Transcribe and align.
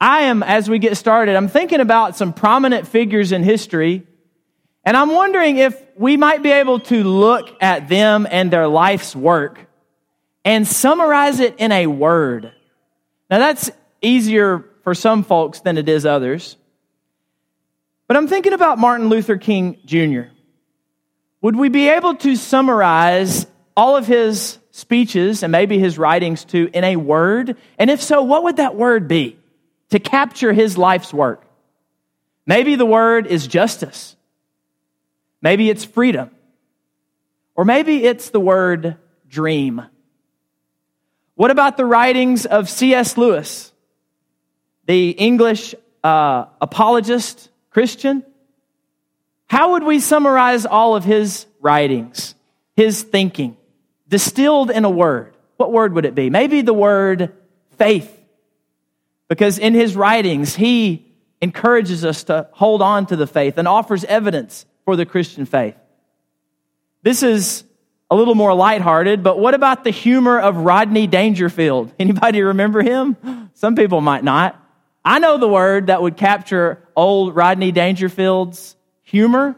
I 0.00 0.22
am, 0.22 0.42
as 0.42 0.70
we 0.70 0.78
get 0.78 0.96
started, 0.96 1.36
I'm 1.36 1.48
thinking 1.48 1.80
about 1.80 2.16
some 2.16 2.32
prominent 2.32 2.86
figures 2.86 3.32
in 3.32 3.42
history, 3.42 4.06
and 4.82 4.96
I'm 4.96 5.10
wondering 5.10 5.58
if 5.58 5.80
we 5.94 6.16
might 6.16 6.42
be 6.42 6.50
able 6.50 6.80
to 6.80 7.04
look 7.04 7.50
at 7.60 7.88
them 7.88 8.26
and 8.30 8.50
their 8.50 8.66
life's 8.66 9.14
work 9.14 9.66
and 10.42 10.66
summarize 10.66 11.40
it 11.40 11.56
in 11.58 11.70
a 11.70 11.86
word. 11.86 12.52
Now, 13.28 13.38
that's 13.38 13.70
easier 14.00 14.64
for 14.84 14.94
some 14.94 15.22
folks 15.22 15.60
than 15.60 15.76
it 15.76 15.88
is 15.88 16.06
others. 16.06 16.56
But 18.08 18.16
I'm 18.16 18.26
thinking 18.26 18.54
about 18.54 18.78
Martin 18.78 19.08
Luther 19.08 19.36
King 19.36 19.78
Jr. 19.84 20.32
Would 21.42 21.56
we 21.56 21.68
be 21.68 21.88
able 21.88 22.16
to 22.16 22.36
summarize 22.36 23.46
all 23.76 23.96
of 23.96 24.06
his 24.06 24.58
speeches 24.70 25.42
and 25.42 25.52
maybe 25.52 25.78
his 25.78 25.98
writings 25.98 26.44
too 26.44 26.70
in 26.72 26.84
a 26.84 26.96
word? 26.96 27.56
And 27.78 27.90
if 27.90 28.02
so, 28.02 28.22
what 28.22 28.44
would 28.44 28.56
that 28.56 28.74
word 28.74 29.06
be 29.06 29.39
to 29.90 29.98
capture 29.98 30.52
his 30.52 30.78
life's 30.78 31.12
work? 31.12 31.44
Maybe 32.46 32.74
the 32.76 32.86
word 32.86 33.26
is 33.26 33.46
justice. 33.46 34.16
Maybe 35.42 35.70
it's 35.70 35.84
freedom. 35.84 36.30
Or 37.54 37.64
maybe 37.64 38.04
it's 38.04 38.30
the 38.30 38.40
word 38.40 38.96
dream. 39.28 39.82
What 41.34 41.50
about 41.50 41.76
the 41.76 41.84
writings 41.84 42.44
of 42.44 42.68
C.S. 42.68 43.16
Lewis, 43.16 43.72
the 44.86 45.10
English 45.10 45.74
uh, 46.04 46.46
apologist 46.60 47.48
Christian? 47.70 48.24
How 49.46 49.72
would 49.72 49.82
we 49.82 50.00
summarize 50.00 50.66
all 50.66 50.96
of 50.96 51.04
his 51.04 51.46
writings, 51.60 52.34
his 52.76 53.02
thinking, 53.02 53.56
distilled 54.08 54.70
in 54.70 54.84
a 54.84 54.90
word? 54.90 55.34
What 55.56 55.72
word 55.72 55.94
would 55.94 56.04
it 56.04 56.14
be? 56.14 56.30
Maybe 56.30 56.62
the 56.62 56.74
word 56.74 57.32
faith. 57.78 58.19
Because 59.30 59.58
in 59.58 59.74
his 59.74 59.94
writings, 59.94 60.56
he 60.56 61.06
encourages 61.40 62.04
us 62.04 62.24
to 62.24 62.48
hold 62.50 62.82
on 62.82 63.06
to 63.06 63.16
the 63.16 63.28
faith 63.28 63.58
and 63.58 63.68
offers 63.68 64.04
evidence 64.04 64.66
for 64.84 64.96
the 64.96 65.06
Christian 65.06 65.46
faith. 65.46 65.76
This 67.04 67.22
is 67.22 67.62
a 68.10 68.16
little 68.16 68.34
more 68.34 68.52
lighthearted, 68.52 69.22
but 69.22 69.38
what 69.38 69.54
about 69.54 69.84
the 69.84 69.90
humor 69.90 70.40
of 70.40 70.56
Rodney 70.56 71.06
Dangerfield? 71.06 71.92
Anybody 71.98 72.42
remember 72.42 72.82
him? 72.82 73.16
Some 73.54 73.76
people 73.76 74.00
might 74.00 74.24
not. 74.24 74.60
I 75.04 75.20
know 75.20 75.38
the 75.38 75.48
word 75.48 75.86
that 75.86 76.02
would 76.02 76.16
capture 76.16 76.82
old 76.96 77.36
Rodney 77.36 77.70
Dangerfield's 77.70 78.74
humor 79.02 79.54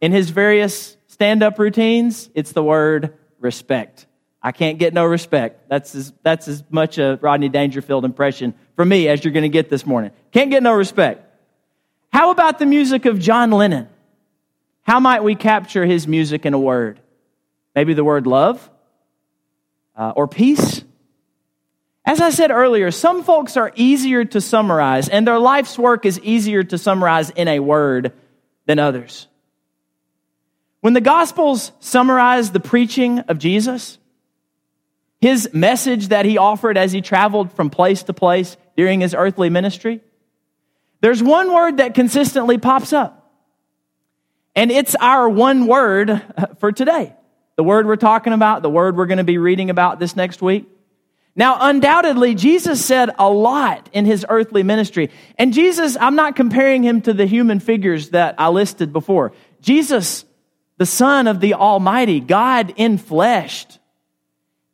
in 0.00 0.12
his 0.12 0.30
various 0.30 0.96
stand 1.08 1.42
up 1.42 1.58
routines. 1.58 2.30
It's 2.34 2.52
the 2.52 2.62
word 2.62 3.14
respect. 3.40 4.06
I 4.40 4.52
can't 4.52 4.78
get 4.78 4.94
no 4.94 5.04
respect. 5.04 5.68
That's 5.68 5.96
as, 5.96 6.12
that's 6.22 6.46
as 6.46 6.62
much 6.70 6.98
a 6.98 7.18
Rodney 7.20 7.48
Dangerfield 7.48 8.04
impression 8.04 8.54
for 8.78 8.84
me 8.84 9.08
as 9.08 9.24
you're 9.24 9.32
going 9.32 9.42
to 9.42 9.48
get 9.48 9.68
this 9.70 9.84
morning. 9.84 10.12
Can't 10.30 10.52
get 10.52 10.62
no 10.62 10.72
respect. 10.72 11.24
How 12.12 12.30
about 12.30 12.60
the 12.60 12.66
music 12.66 13.06
of 13.06 13.18
John 13.18 13.50
Lennon? 13.50 13.88
How 14.82 15.00
might 15.00 15.24
we 15.24 15.34
capture 15.34 15.84
his 15.84 16.06
music 16.06 16.46
in 16.46 16.54
a 16.54 16.60
word? 16.60 17.00
Maybe 17.74 17.94
the 17.94 18.04
word 18.04 18.28
love 18.28 18.70
uh, 19.96 20.12
or 20.14 20.28
peace 20.28 20.84
as 22.08 22.22
I 22.22 22.30
said 22.30 22.50
earlier, 22.50 22.90
some 22.90 23.22
folks 23.22 23.58
are 23.58 23.70
easier 23.76 24.24
to 24.24 24.40
summarize, 24.40 25.10
and 25.10 25.26
their 25.26 25.38
life's 25.38 25.78
work 25.78 26.06
is 26.06 26.18
easier 26.20 26.62
to 26.62 26.78
summarize 26.78 27.28
in 27.28 27.48
a 27.48 27.60
word 27.60 28.14
than 28.64 28.78
others. 28.78 29.26
When 30.80 30.94
the 30.94 31.02
Gospels 31.02 31.70
summarize 31.80 32.50
the 32.50 32.60
preaching 32.60 33.18
of 33.18 33.38
Jesus, 33.38 33.98
his 35.20 35.50
message 35.52 36.08
that 36.08 36.24
he 36.24 36.38
offered 36.38 36.78
as 36.78 36.92
he 36.92 37.02
traveled 37.02 37.52
from 37.52 37.68
place 37.68 38.02
to 38.04 38.14
place 38.14 38.56
during 38.78 39.00
his 39.00 39.12
earthly 39.12 39.50
ministry, 39.50 40.00
there's 41.00 41.20
one 41.20 41.52
word 41.52 41.78
that 41.78 41.94
consistently 41.94 42.58
pops 42.58 42.92
up. 42.92 43.28
And 44.54 44.70
it's 44.70 44.94
our 45.00 45.28
one 45.28 45.66
word 45.66 46.22
for 46.60 46.70
today. 46.70 47.12
The 47.56 47.64
word 47.64 47.88
we're 47.88 47.96
talking 47.96 48.32
about, 48.32 48.62
the 48.62 48.70
word 48.70 48.96
we're 48.96 49.06
going 49.06 49.18
to 49.18 49.24
be 49.24 49.36
reading 49.36 49.68
about 49.68 49.98
this 49.98 50.14
next 50.14 50.40
week. 50.40 50.68
Now, 51.34 51.56
undoubtedly, 51.60 52.36
Jesus 52.36 52.84
said 52.84 53.10
a 53.18 53.28
lot 53.28 53.88
in 53.92 54.06
his 54.06 54.24
earthly 54.28 54.62
ministry. 54.62 55.10
And 55.36 55.52
Jesus, 55.52 55.96
I'm 56.00 56.14
not 56.14 56.36
comparing 56.36 56.84
him 56.84 57.00
to 57.02 57.12
the 57.12 57.26
human 57.26 57.58
figures 57.58 58.10
that 58.10 58.36
I 58.38 58.48
listed 58.48 58.92
before. 58.92 59.32
Jesus, 59.60 60.24
the 60.76 60.86
Son 60.86 61.26
of 61.26 61.40
the 61.40 61.54
Almighty, 61.54 62.20
God 62.20 62.74
in 62.76 62.96
fleshed. 62.96 63.80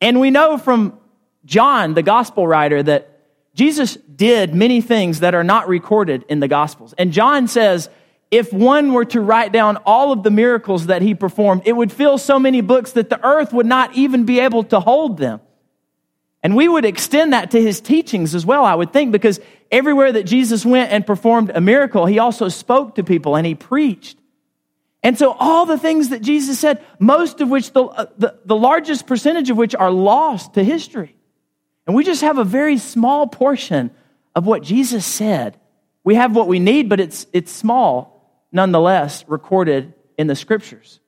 And 0.02 0.20
we 0.20 0.30
know 0.30 0.58
from 0.58 0.98
John, 1.46 1.94
the 1.94 2.02
gospel 2.02 2.46
writer, 2.46 2.82
that 2.82 3.13
Jesus 3.54 3.96
did 3.96 4.54
many 4.54 4.80
things 4.80 5.20
that 5.20 5.34
are 5.34 5.44
not 5.44 5.68
recorded 5.68 6.24
in 6.28 6.40
the 6.40 6.48
gospels. 6.48 6.92
And 6.98 7.12
John 7.12 7.46
says, 7.48 7.88
if 8.30 8.52
one 8.52 8.92
were 8.92 9.04
to 9.06 9.20
write 9.20 9.52
down 9.52 9.76
all 9.86 10.10
of 10.10 10.24
the 10.24 10.30
miracles 10.30 10.86
that 10.86 11.02
he 11.02 11.14
performed, 11.14 11.62
it 11.64 11.72
would 11.72 11.92
fill 11.92 12.18
so 12.18 12.38
many 12.38 12.60
books 12.62 12.92
that 12.92 13.10
the 13.10 13.24
earth 13.24 13.52
would 13.52 13.66
not 13.66 13.94
even 13.94 14.24
be 14.24 14.40
able 14.40 14.64
to 14.64 14.80
hold 14.80 15.18
them. 15.18 15.40
And 16.42 16.56
we 16.56 16.68
would 16.68 16.84
extend 16.84 17.32
that 17.32 17.52
to 17.52 17.62
his 17.62 17.80
teachings 17.80 18.34
as 18.34 18.44
well, 18.44 18.64
I 18.64 18.74
would 18.74 18.92
think, 18.92 19.12
because 19.12 19.40
everywhere 19.70 20.12
that 20.12 20.24
Jesus 20.24 20.66
went 20.66 20.90
and 20.90 21.06
performed 21.06 21.50
a 21.54 21.60
miracle, 21.60 22.06
he 22.06 22.18
also 22.18 22.48
spoke 22.48 22.96
to 22.96 23.04
people 23.04 23.36
and 23.36 23.46
he 23.46 23.54
preached. 23.54 24.18
And 25.02 25.18
so, 25.18 25.32
all 25.32 25.64
the 25.64 25.78
things 25.78 26.08
that 26.08 26.22
Jesus 26.22 26.58
said, 26.58 26.82
most 26.98 27.40
of 27.40 27.50
which, 27.50 27.72
the, 27.72 27.84
uh, 27.84 28.06
the, 28.18 28.38
the, 28.46 28.56
largest 28.56 29.06
percentage 29.06 29.50
of 29.50 29.56
which 29.56 29.74
are 29.74 29.90
lost 29.90 30.54
to 30.54 30.64
history. 30.64 31.13
And 31.86 31.94
we 31.94 32.04
just 32.04 32.22
have 32.22 32.38
a 32.38 32.44
very 32.44 32.78
small 32.78 33.26
portion 33.26 33.90
of 34.34 34.46
what 34.46 34.62
Jesus 34.62 35.04
said. 35.04 35.58
We 36.02 36.14
have 36.14 36.34
what 36.34 36.48
we 36.48 36.58
need, 36.58 36.88
but 36.88 37.00
it's, 37.00 37.26
it's 37.32 37.52
small, 37.52 38.30
nonetheless, 38.52 39.24
recorded 39.28 39.92
in 40.16 40.26
the 40.26 40.36
scriptures. 40.36 41.00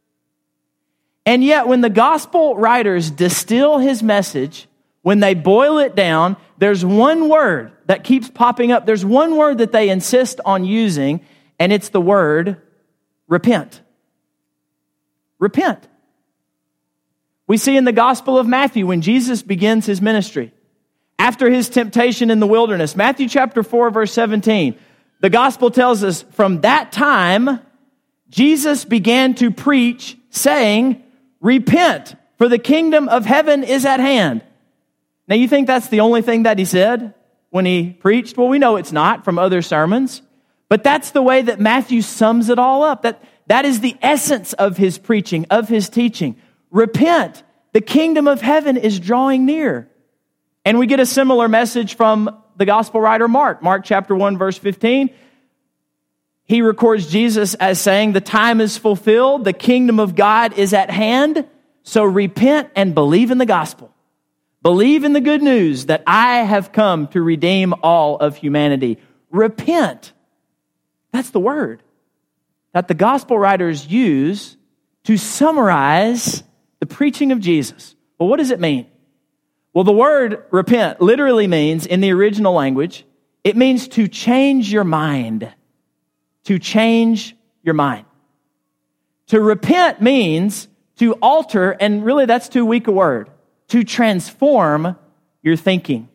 And 1.24 1.42
yet, 1.42 1.66
when 1.66 1.80
the 1.80 1.90
gospel 1.90 2.56
writers 2.56 3.10
distill 3.10 3.78
his 3.78 4.02
message, 4.02 4.68
when 5.02 5.20
they 5.20 5.34
boil 5.34 5.78
it 5.78 5.94
down, 5.94 6.36
there's 6.58 6.84
one 6.84 7.28
word 7.28 7.72
that 7.86 8.04
keeps 8.04 8.28
popping 8.28 8.72
up. 8.72 8.86
There's 8.86 9.04
one 9.04 9.36
word 9.36 9.58
that 9.58 9.72
they 9.72 9.88
insist 9.90 10.40
on 10.44 10.64
using, 10.64 11.20
and 11.58 11.72
it's 11.72 11.88
the 11.88 12.00
word 12.00 12.60
repent. 13.28 13.80
Repent. 15.38 15.86
We 17.46 17.56
see 17.56 17.76
in 17.76 17.84
the 17.84 17.92
Gospel 17.92 18.38
of 18.38 18.46
Matthew 18.46 18.86
when 18.86 19.00
Jesus 19.00 19.42
begins 19.42 19.86
his 19.86 20.00
ministry, 20.00 20.52
after 21.18 21.50
his 21.50 21.68
temptation 21.68 22.30
in 22.30 22.40
the 22.40 22.46
wilderness, 22.46 22.96
Matthew 22.96 23.28
chapter 23.28 23.62
4, 23.62 23.90
verse 23.90 24.12
17, 24.12 24.78
the 25.20 25.30
Gospel 25.30 25.70
tells 25.70 26.04
us 26.04 26.22
from 26.32 26.60
that 26.60 26.92
time, 26.92 27.60
Jesus 28.28 28.84
began 28.84 29.34
to 29.36 29.50
preach, 29.50 30.16
saying, 30.30 31.02
Repent, 31.40 32.16
for 32.38 32.48
the 32.48 32.58
kingdom 32.58 33.08
of 33.08 33.24
heaven 33.24 33.64
is 33.64 33.86
at 33.86 34.00
hand. 34.00 34.42
Now, 35.28 35.36
you 35.36 35.48
think 35.48 35.66
that's 35.66 35.88
the 35.88 36.00
only 36.00 36.22
thing 36.22 36.44
that 36.44 36.58
he 36.58 36.64
said 36.64 37.14
when 37.50 37.64
he 37.64 37.90
preached? 37.90 38.36
Well, 38.36 38.48
we 38.48 38.58
know 38.58 38.76
it's 38.76 38.92
not 38.92 39.24
from 39.24 39.38
other 39.38 39.62
sermons, 39.62 40.22
but 40.68 40.84
that's 40.84 41.10
the 41.10 41.22
way 41.22 41.42
that 41.42 41.60
Matthew 41.60 42.02
sums 42.02 42.48
it 42.48 42.58
all 42.58 42.82
up. 42.82 43.02
That, 43.02 43.22
that 43.46 43.64
is 43.64 43.80
the 43.80 43.96
essence 44.02 44.52
of 44.52 44.76
his 44.76 44.98
preaching, 44.98 45.46
of 45.50 45.68
his 45.68 45.88
teaching. 45.88 46.36
Repent. 46.70 47.42
The 47.72 47.80
kingdom 47.80 48.28
of 48.28 48.40
heaven 48.40 48.76
is 48.76 49.00
drawing 49.00 49.46
near. 49.46 49.88
And 50.66 50.80
we 50.80 50.88
get 50.88 50.98
a 50.98 51.06
similar 51.06 51.46
message 51.46 51.94
from 51.94 52.42
the 52.56 52.64
gospel 52.66 53.00
writer 53.00 53.28
Mark. 53.28 53.62
Mark 53.62 53.84
chapter 53.84 54.16
1, 54.16 54.36
verse 54.36 54.58
15. 54.58 55.10
He 56.42 56.60
records 56.60 57.06
Jesus 57.06 57.54
as 57.54 57.80
saying, 57.80 58.12
The 58.12 58.20
time 58.20 58.60
is 58.60 58.76
fulfilled, 58.76 59.44
the 59.44 59.52
kingdom 59.52 60.00
of 60.00 60.16
God 60.16 60.58
is 60.58 60.74
at 60.74 60.90
hand, 60.90 61.46
so 61.84 62.02
repent 62.02 62.70
and 62.74 62.96
believe 62.96 63.30
in 63.30 63.38
the 63.38 63.46
gospel. 63.46 63.94
Believe 64.60 65.04
in 65.04 65.12
the 65.12 65.20
good 65.20 65.40
news 65.40 65.86
that 65.86 66.02
I 66.04 66.38
have 66.38 66.72
come 66.72 67.06
to 67.08 67.22
redeem 67.22 67.72
all 67.84 68.16
of 68.16 68.36
humanity. 68.36 68.98
Repent. 69.30 70.12
That's 71.12 71.30
the 71.30 71.38
word 71.38 71.80
that 72.72 72.88
the 72.88 72.94
gospel 72.94 73.38
writers 73.38 73.86
use 73.86 74.56
to 75.04 75.16
summarize 75.16 76.42
the 76.80 76.86
preaching 76.86 77.30
of 77.30 77.38
Jesus. 77.38 77.94
Well, 78.18 78.28
what 78.28 78.38
does 78.38 78.50
it 78.50 78.58
mean? 78.58 78.88
Well, 79.76 79.84
the 79.84 79.92
word 79.92 80.42
repent 80.52 81.02
literally 81.02 81.46
means, 81.46 81.84
in 81.84 82.00
the 82.00 82.10
original 82.10 82.54
language, 82.54 83.04
it 83.44 83.58
means 83.58 83.88
to 83.88 84.08
change 84.08 84.72
your 84.72 84.84
mind. 84.84 85.52
To 86.44 86.58
change 86.58 87.36
your 87.62 87.74
mind. 87.74 88.06
To 89.26 89.38
repent 89.38 90.00
means 90.00 90.68
to 90.96 91.12
alter, 91.20 91.72
and 91.72 92.02
really 92.02 92.24
that's 92.24 92.48
too 92.48 92.64
weak 92.64 92.86
a 92.86 92.90
word 92.90 93.28
to 93.68 93.84
transform 93.84 94.96
your 95.42 95.56
thinking, 95.56 96.08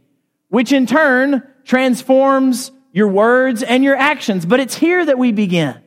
which 0.50 0.72
in 0.72 0.88
turn 0.88 1.44
transforms 1.64 2.72
your 2.92 3.10
words 3.10 3.62
and 3.62 3.84
your 3.84 3.96
actions. 3.96 4.44
But 4.44 4.60
it's 4.60 4.74
here 4.74 5.06
that 5.06 5.20
we 5.20 5.32
begin. 5.32 5.80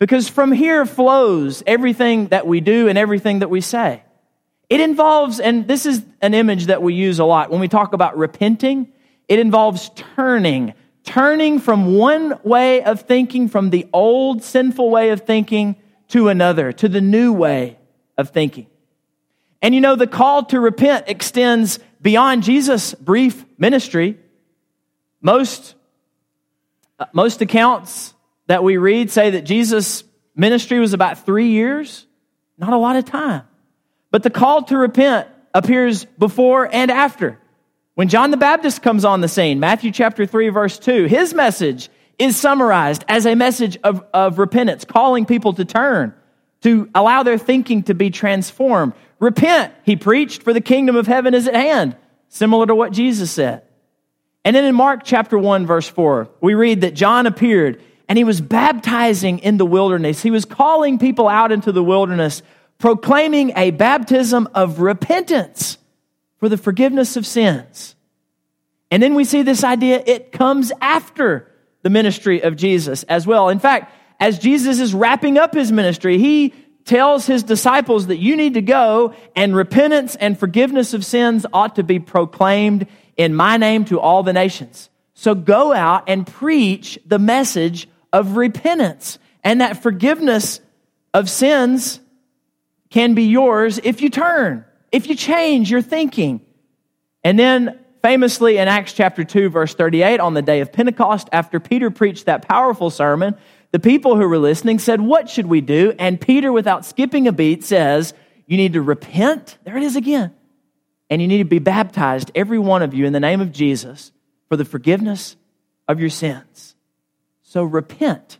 Because 0.00 0.28
from 0.28 0.50
here 0.50 0.84
flows 0.84 1.62
everything 1.64 2.26
that 2.30 2.44
we 2.44 2.60
do 2.60 2.88
and 2.88 2.98
everything 2.98 3.38
that 3.38 3.50
we 3.50 3.60
say. 3.60 4.02
It 4.68 4.80
involves, 4.80 5.40
and 5.40 5.66
this 5.66 5.86
is 5.86 6.04
an 6.20 6.34
image 6.34 6.66
that 6.66 6.82
we 6.82 6.94
use 6.94 7.18
a 7.18 7.24
lot 7.24 7.50
when 7.50 7.60
we 7.60 7.68
talk 7.68 7.94
about 7.94 8.18
repenting, 8.18 8.92
it 9.26 9.38
involves 9.38 9.90
turning, 10.14 10.74
turning 11.04 11.58
from 11.58 11.94
one 11.94 12.38
way 12.42 12.82
of 12.82 13.02
thinking, 13.02 13.48
from 13.48 13.70
the 13.70 13.86
old 13.92 14.42
sinful 14.42 14.90
way 14.90 15.10
of 15.10 15.22
thinking, 15.22 15.76
to 16.08 16.28
another, 16.28 16.72
to 16.72 16.88
the 16.88 17.00
new 17.00 17.32
way 17.32 17.78
of 18.16 18.30
thinking. 18.30 18.66
And 19.60 19.74
you 19.74 19.80
know, 19.80 19.96
the 19.96 20.06
call 20.06 20.44
to 20.46 20.60
repent 20.60 21.08
extends 21.08 21.78
beyond 22.00 22.42
Jesus' 22.42 22.94
brief 22.94 23.44
ministry. 23.58 24.18
Most, 25.20 25.74
uh, 26.98 27.06
most 27.12 27.42
accounts 27.42 28.14
that 28.46 28.62
we 28.62 28.76
read 28.76 29.10
say 29.10 29.30
that 29.30 29.42
Jesus' 29.42 30.04
ministry 30.34 30.78
was 30.78 30.92
about 30.92 31.24
three 31.24 31.48
years, 31.48 32.06
not 32.56 32.72
a 32.72 32.78
lot 32.78 32.96
of 32.96 33.04
time. 33.04 33.42
But 34.10 34.22
the 34.22 34.30
call 34.30 34.62
to 34.64 34.78
repent 34.78 35.28
appears 35.54 36.04
before 36.04 36.68
and 36.72 36.90
after. 36.90 37.38
When 37.94 38.08
John 38.08 38.30
the 38.30 38.36
Baptist 38.36 38.82
comes 38.82 39.04
on 39.04 39.20
the 39.20 39.28
scene, 39.28 39.60
Matthew 39.60 39.90
chapter 39.90 40.24
3, 40.24 40.50
verse 40.50 40.78
2, 40.78 41.06
his 41.06 41.34
message 41.34 41.90
is 42.18 42.36
summarized 42.36 43.04
as 43.08 43.26
a 43.26 43.34
message 43.34 43.76
of, 43.82 44.04
of 44.14 44.38
repentance, 44.38 44.84
calling 44.84 45.26
people 45.26 45.52
to 45.54 45.64
turn, 45.64 46.14
to 46.62 46.88
allow 46.94 47.22
their 47.22 47.38
thinking 47.38 47.82
to 47.84 47.94
be 47.94 48.10
transformed. 48.10 48.92
Repent, 49.18 49.72
he 49.84 49.96
preached, 49.96 50.42
for 50.42 50.52
the 50.52 50.60
kingdom 50.60 50.96
of 50.96 51.06
heaven 51.06 51.34
is 51.34 51.48
at 51.48 51.54
hand, 51.54 51.96
similar 52.28 52.66
to 52.66 52.74
what 52.74 52.92
Jesus 52.92 53.30
said. 53.30 53.62
And 54.44 54.54
then 54.54 54.64
in 54.64 54.74
Mark 54.74 55.02
chapter 55.04 55.36
1, 55.36 55.66
verse 55.66 55.88
4, 55.88 56.30
we 56.40 56.54
read 56.54 56.82
that 56.82 56.94
John 56.94 57.26
appeared 57.26 57.82
and 58.08 58.16
he 58.16 58.24
was 58.24 58.40
baptizing 58.40 59.40
in 59.40 59.58
the 59.58 59.66
wilderness. 59.66 60.22
He 60.22 60.30
was 60.30 60.44
calling 60.44 60.98
people 60.98 61.28
out 61.28 61.52
into 61.52 61.72
the 61.72 61.84
wilderness, 61.84 62.42
proclaiming 62.78 63.52
a 63.56 63.70
baptism 63.72 64.48
of 64.54 64.80
repentance 64.80 65.78
for 66.38 66.48
the 66.48 66.56
forgiveness 66.56 67.16
of 67.16 67.26
sins. 67.26 67.94
And 68.90 69.02
then 69.02 69.14
we 69.14 69.24
see 69.24 69.42
this 69.42 69.64
idea, 69.64 70.02
it 70.06 70.32
comes 70.32 70.72
after 70.80 71.52
the 71.82 71.90
ministry 71.90 72.42
of 72.42 72.56
Jesus 72.56 73.02
as 73.04 73.26
well. 73.26 73.48
In 73.48 73.58
fact, 73.58 73.92
as 74.20 74.38
Jesus 74.38 74.80
is 74.80 74.94
wrapping 74.94 75.38
up 75.38 75.54
his 75.54 75.70
ministry, 75.70 76.18
he 76.18 76.54
tells 76.84 77.26
his 77.26 77.42
disciples 77.42 78.06
that 78.06 78.16
you 78.16 78.34
need 78.34 78.54
to 78.54 78.62
go 78.62 79.14
and 79.36 79.54
repentance 79.54 80.16
and 80.16 80.38
forgiveness 80.38 80.94
of 80.94 81.04
sins 81.04 81.44
ought 81.52 81.76
to 81.76 81.82
be 81.82 81.98
proclaimed 81.98 82.86
in 83.16 83.34
my 83.34 83.56
name 83.58 83.84
to 83.84 84.00
all 84.00 84.22
the 84.22 84.32
nations. 84.32 84.88
So 85.14 85.34
go 85.34 85.72
out 85.72 86.04
and 86.06 86.26
preach 86.26 86.98
the 87.04 87.18
message 87.18 87.88
of 88.12 88.36
repentance. 88.36 89.18
And 89.44 89.60
that 89.60 89.82
forgiveness 89.82 90.60
of 91.12 91.28
sins 91.28 92.00
can 92.90 93.14
be 93.14 93.24
yours 93.24 93.78
if 93.82 94.00
you 94.00 94.10
turn, 94.10 94.64
if 94.92 95.08
you 95.08 95.14
change 95.14 95.70
your 95.70 95.82
thinking. 95.82 96.40
And 97.22 97.38
then, 97.38 97.78
famously 98.02 98.58
in 98.58 98.68
Acts 98.68 98.92
chapter 98.92 99.24
2, 99.24 99.50
verse 99.50 99.74
38, 99.74 100.20
on 100.20 100.34
the 100.34 100.42
day 100.42 100.60
of 100.60 100.72
Pentecost, 100.72 101.28
after 101.32 101.60
Peter 101.60 101.90
preached 101.90 102.26
that 102.26 102.48
powerful 102.48 102.90
sermon, 102.90 103.34
the 103.70 103.78
people 103.78 104.16
who 104.16 104.26
were 104.28 104.38
listening 104.38 104.78
said, 104.78 105.00
What 105.00 105.28
should 105.28 105.46
we 105.46 105.60
do? 105.60 105.94
And 105.98 106.20
Peter, 106.20 106.50
without 106.52 106.86
skipping 106.86 107.28
a 107.28 107.32
beat, 107.32 107.64
says, 107.64 108.14
You 108.46 108.56
need 108.56 108.72
to 108.74 108.82
repent. 108.82 109.58
There 109.64 109.76
it 109.76 109.82
is 109.82 109.96
again. 109.96 110.34
And 111.10 111.20
you 111.20 111.28
need 111.28 111.38
to 111.38 111.44
be 111.44 111.58
baptized, 111.58 112.30
every 112.34 112.58
one 112.58 112.82
of 112.82 112.94
you, 112.94 113.06
in 113.06 113.12
the 113.12 113.20
name 113.20 113.40
of 113.40 113.52
Jesus 113.52 114.12
for 114.48 114.56
the 114.56 114.64
forgiveness 114.64 115.36
of 115.86 116.00
your 116.00 116.10
sins. 116.10 116.74
So 117.42 117.64
repent. 117.64 118.38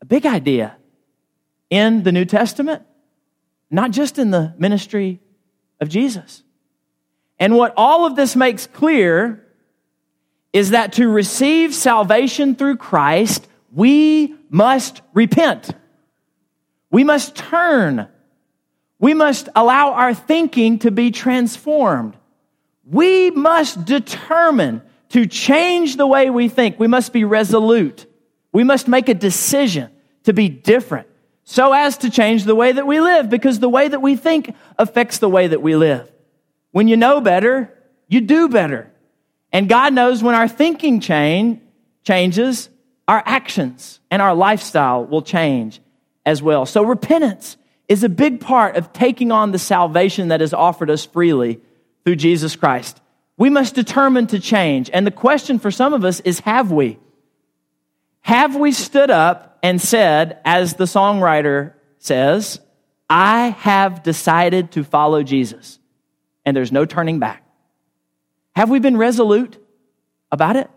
A 0.00 0.04
big 0.04 0.26
idea 0.26 0.76
in 1.68 2.02
the 2.02 2.12
New 2.12 2.24
Testament, 2.24 2.82
not 3.70 3.92
just 3.92 4.18
in 4.18 4.30
the 4.30 4.54
ministry 4.58 5.20
of 5.80 5.88
Jesus. 5.88 6.42
And 7.38 7.56
what 7.56 7.72
all 7.76 8.04
of 8.04 8.16
this 8.16 8.36
makes 8.36 8.66
clear 8.66 9.46
is 10.52 10.70
that 10.70 10.94
to 10.94 11.08
receive 11.08 11.74
salvation 11.74 12.54
through 12.54 12.76
Christ, 12.76 13.46
we 13.72 14.34
must 14.50 15.00
repent. 15.14 15.70
We 16.90 17.04
must 17.04 17.36
turn. 17.36 18.08
We 18.98 19.14
must 19.14 19.48
allow 19.54 19.92
our 19.92 20.12
thinking 20.12 20.80
to 20.80 20.90
be 20.90 21.12
transformed. 21.12 22.16
We 22.84 23.30
must 23.30 23.84
determine 23.84 24.82
to 25.10 25.26
change 25.26 25.96
the 25.96 26.06
way 26.06 26.30
we 26.30 26.48
think. 26.48 26.78
We 26.78 26.88
must 26.88 27.12
be 27.12 27.24
resolute. 27.24 28.06
We 28.52 28.64
must 28.64 28.88
make 28.88 29.08
a 29.08 29.14
decision 29.14 29.90
to 30.24 30.32
be 30.32 30.48
different 30.48 31.06
so 31.50 31.72
as 31.72 31.96
to 31.98 32.10
change 32.10 32.44
the 32.44 32.54
way 32.54 32.70
that 32.70 32.86
we 32.86 33.00
live 33.00 33.28
because 33.28 33.58
the 33.58 33.68
way 33.68 33.88
that 33.88 34.00
we 34.00 34.14
think 34.14 34.54
affects 34.78 35.18
the 35.18 35.28
way 35.28 35.48
that 35.48 35.60
we 35.60 35.74
live. 35.74 36.08
When 36.70 36.86
you 36.86 36.96
know 36.96 37.20
better, 37.20 37.76
you 38.06 38.20
do 38.20 38.48
better. 38.48 38.88
And 39.52 39.68
God 39.68 39.92
knows 39.92 40.22
when 40.22 40.36
our 40.36 40.46
thinking 40.46 41.00
change, 41.00 41.60
changes, 42.04 42.68
our 43.08 43.20
actions 43.26 43.98
and 44.12 44.22
our 44.22 44.32
lifestyle 44.32 45.04
will 45.04 45.22
change 45.22 45.80
as 46.24 46.40
well. 46.40 46.66
So 46.66 46.84
repentance 46.84 47.56
is 47.88 48.04
a 48.04 48.08
big 48.08 48.40
part 48.40 48.76
of 48.76 48.92
taking 48.92 49.32
on 49.32 49.50
the 49.50 49.58
salvation 49.58 50.28
that 50.28 50.40
is 50.40 50.54
offered 50.54 50.88
us 50.88 51.04
freely 51.04 51.60
through 52.04 52.14
Jesus 52.14 52.54
Christ. 52.54 53.00
We 53.36 53.50
must 53.50 53.74
determine 53.74 54.28
to 54.28 54.38
change. 54.38 54.88
And 54.92 55.04
the 55.04 55.10
question 55.10 55.58
for 55.58 55.72
some 55.72 55.94
of 55.94 56.04
us 56.04 56.20
is 56.20 56.38
have 56.40 56.70
we? 56.70 57.00
Have 58.20 58.54
we 58.54 58.70
stood 58.70 59.10
up 59.10 59.49
and 59.62 59.80
said, 59.80 60.40
as 60.44 60.74
the 60.74 60.84
songwriter 60.84 61.74
says, 61.98 62.60
I 63.08 63.48
have 63.48 64.02
decided 64.02 64.72
to 64.72 64.84
follow 64.84 65.22
Jesus 65.22 65.78
and 66.44 66.56
there's 66.56 66.72
no 66.72 66.84
turning 66.84 67.18
back? 67.18 67.44
Have 68.54 68.70
we 68.70 68.78
been 68.78 68.96
resolute 68.96 69.58
about 70.30 70.56
it? 70.56 70.70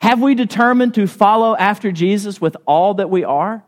Have 0.00 0.20
we 0.20 0.34
determined 0.34 0.94
to 0.94 1.06
follow 1.06 1.56
after 1.56 1.92
Jesus 1.92 2.40
with 2.40 2.56
all 2.66 2.94
that 2.94 3.08
we 3.08 3.24
are? 3.24 3.64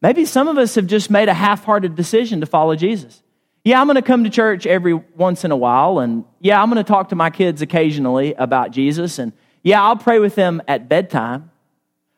Maybe 0.00 0.24
some 0.24 0.48
of 0.48 0.58
us 0.58 0.74
have 0.74 0.86
just 0.86 1.10
made 1.10 1.28
a 1.28 1.34
half 1.34 1.64
hearted 1.64 1.94
decision 1.94 2.40
to 2.40 2.46
follow 2.46 2.74
Jesus. 2.74 3.22
Yeah, 3.64 3.80
I'm 3.80 3.86
going 3.86 3.94
to 3.94 4.02
come 4.02 4.24
to 4.24 4.30
church 4.30 4.66
every 4.66 4.94
once 4.94 5.44
in 5.44 5.52
a 5.52 5.56
while, 5.56 6.00
and 6.00 6.24
yeah, 6.40 6.60
I'm 6.60 6.68
going 6.68 6.84
to 6.84 6.88
talk 6.88 7.10
to 7.10 7.14
my 7.14 7.30
kids 7.30 7.62
occasionally 7.62 8.34
about 8.34 8.72
Jesus, 8.72 9.20
and 9.20 9.32
yeah, 9.62 9.80
I'll 9.80 9.96
pray 9.96 10.18
with 10.18 10.34
them 10.34 10.60
at 10.66 10.88
bedtime 10.88 11.51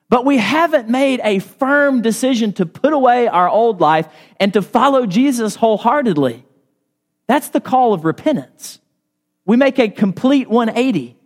but 0.09 0.25
we 0.25 0.37
haven't 0.37 0.89
made 0.89 1.21
a 1.25 1.39
firm 1.39 2.03
decision 2.03 2.53
to 2.55 2.67
put 2.67 2.93
away 2.93 3.27
our 3.27 3.49
old 3.49 3.81
life 3.81 4.06
and 4.39 4.53
to 4.53 4.62
follow 4.62 5.06
Jesus 5.06 5.56
wholeheartedly. 5.56 6.45
That's 7.27 7.49
the 7.49 7.61
call 7.61 7.95
of 7.95 8.05
repentance. 8.05 8.81
We 9.47 9.56
make 9.56 9.79
a 9.79 9.89
complete 9.89 10.49
180. 10.49 11.17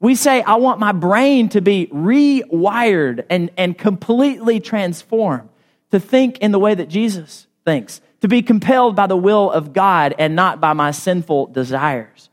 We 0.00 0.14
say, 0.14 0.42
I 0.42 0.56
want 0.56 0.80
my 0.80 0.92
brain 0.92 1.50
to 1.50 1.60
be 1.60 1.86
rewired 1.86 3.24
and, 3.30 3.50
and 3.56 3.76
completely 3.76 4.60
transformed 4.60 5.48
to 5.90 6.00
think 6.00 6.38
in 6.38 6.50
the 6.50 6.58
way 6.58 6.74
that 6.74 6.88
Jesus 6.88 7.46
thinks, 7.64 8.00
to 8.20 8.28
be 8.28 8.42
compelled 8.42 8.96
by 8.96 9.06
the 9.06 9.16
will 9.16 9.50
of 9.50 9.72
God 9.72 10.14
and 10.18 10.34
not 10.34 10.60
by 10.60 10.72
my 10.72 10.90
sinful 10.90 11.46
desires. 11.48 12.30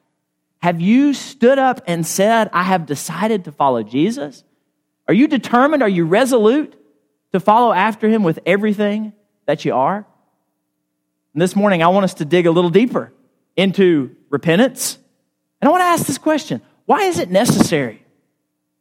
Have 0.62 0.82
you 0.82 1.14
stood 1.14 1.60
up 1.60 1.82
and 1.88 2.06
said, 2.06 2.50
I 2.54 2.64
have 2.64 2.86
decided 2.86 3.46
to 3.46 3.52
follow 3.52 3.84
Jesus? 3.84 4.44
Are 5.10 5.14
you 5.14 5.28
determined? 5.28 5.82
Are 5.82 5.90
you 5.90 6.06
resolute 6.06 6.76
to 7.34 7.40
follow 7.40 7.74
after 7.74 8.08
him 8.08 8.22
with 8.22 8.38
everything 8.46 9.12
that 9.48 9.66
you 9.66 9.74
are? 9.74 10.06
And 11.34 11.42
this 11.42 11.56
morning, 11.56 11.82
I 11.82 11.88
want 11.88 12.04
us 12.04 12.14
to 12.16 12.26
dig 12.26 12.46
a 12.46 12.52
little 12.52 12.70
deeper 12.70 13.12
into 13.58 14.16
repentance. 14.30 15.00
And 15.60 15.68
I 15.68 15.72
want 15.72 15.82
to 15.82 15.86
ask 15.86 16.06
this 16.06 16.20
question 16.20 16.62
Why 16.86 17.06
is 17.06 17.18
it 17.18 17.32
necessary? 17.32 18.06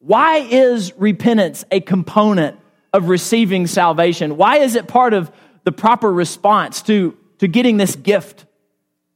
Why 0.00 0.40
is 0.40 0.92
repentance 0.98 1.64
a 1.70 1.80
component 1.80 2.60
of 2.92 3.08
receiving 3.08 3.66
salvation? 3.66 4.36
Why 4.36 4.58
is 4.58 4.74
it 4.74 4.86
part 4.86 5.14
of 5.14 5.32
the 5.64 5.72
proper 5.72 6.12
response 6.12 6.82
to, 6.82 7.16
to 7.38 7.48
getting 7.48 7.78
this 7.78 7.96
gift 7.96 8.44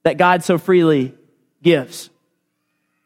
that 0.03 0.17
God 0.17 0.45
so 0.45 0.57
freely 0.57 1.15
gives? 1.63 2.09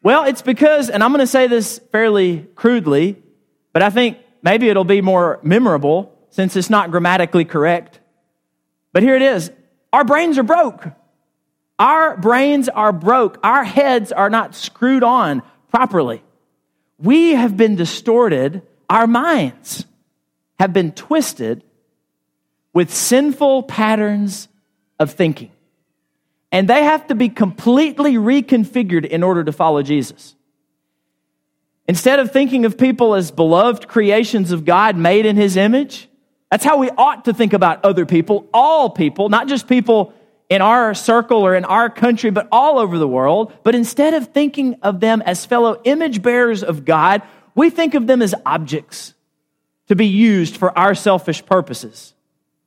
Well, 0.01 0.23
it's 0.23 0.43
because, 0.43 0.91
and 0.91 1.03
I'm 1.03 1.11
going 1.11 1.19
to 1.19 1.27
say 1.27 1.49
this 1.49 1.81
fairly 1.91 2.47
crudely, 2.55 3.21
but 3.77 3.83
I 3.83 3.91
think 3.91 4.17
maybe 4.41 4.71
it'll 4.71 4.85
be 4.85 5.03
more 5.03 5.39
memorable 5.43 6.11
since 6.31 6.57
it's 6.57 6.71
not 6.71 6.91
grammatically 6.91 7.45
correct. 7.45 8.01
But 8.95 9.03
here 9.03 9.15
it 9.15 9.21
is 9.21 9.51
our 9.93 10.03
brains 10.03 10.39
are 10.39 10.43
broke. 10.43 10.89
Our 11.79 12.17
brains 12.17 12.71
are 12.71 12.91
broke. 12.91 13.39
Our 13.45 13.65
heads 13.65 14.13
are 14.13 14.31
not 14.31 14.55
screwed 14.55 15.03
on 15.03 15.43
properly. 15.71 16.23
We 16.99 17.33
have 17.33 17.59
been 17.59 17.77
distorted. 17.77 18.63
Our 18.89 19.07
minds 19.07 19.85
have 20.59 20.73
been 20.73 20.93
twisted 20.93 21.63
with 22.73 22.91
sinful 22.95 23.65
patterns 23.65 24.49
of 24.99 25.13
thinking. 25.13 25.51
And 26.51 26.67
they 26.67 26.83
have 26.85 27.09
to 27.09 27.15
be 27.15 27.29
completely 27.29 28.15
reconfigured 28.15 29.05
in 29.05 29.23
order 29.23 29.45
to 29.45 29.53
follow 29.53 29.83
Jesus. 29.83 30.35
Instead 31.89 32.19
of 32.19 32.33
thinking 32.33 32.65
of 32.65 32.77
people 32.77 33.15
as 33.15 33.31
beloved 33.31 33.87
creations 33.87 34.51
of 34.51 34.65
God 34.65 34.97
made 34.97 35.25
in 35.25 35.37
his 35.37 35.57
image, 35.57 36.09
that's 36.51 36.65
how 36.65 36.79
we 36.79 36.91
ought 36.91 37.25
to 37.27 37.35
think 37.35 37.53
about 37.53 37.85
other 37.85 38.07
people, 38.07 38.49
all 38.53 38.91
people, 38.91 39.29
not 39.29 39.49
just 39.49 39.69
people 39.69 40.13
in 40.49 40.63
our 40.63 40.95
circle 40.95 41.43
or 41.43 41.55
in 41.55 41.65
our 41.65 41.91
country, 41.91 42.31
but 42.31 42.49
all 42.53 42.79
over 42.79 42.99
the 42.99 43.09
world. 43.09 43.53
But 43.63 43.75
instead 43.75 44.15
of 44.15 44.29
thinking 44.29 44.75
of 44.83 45.01
them 45.01 45.23
as 45.23 45.45
fellow 45.45 45.81
image 45.85 46.23
bearers 46.23 46.63
of 46.63 46.85
God, 46.85 47.23
we 47.55 47.71
think 47.71 47.95
of 47.95 48.07
them 48.07 48.23
as 48.23 48.35
objects 48.45 49.15
to 49.89 49.97
be 49.97 50.07
used 50.07 50.57
for 50.57 50.77
our 50.77 50.95
selfish 50.95 51.45
purposes, 51.47 52.15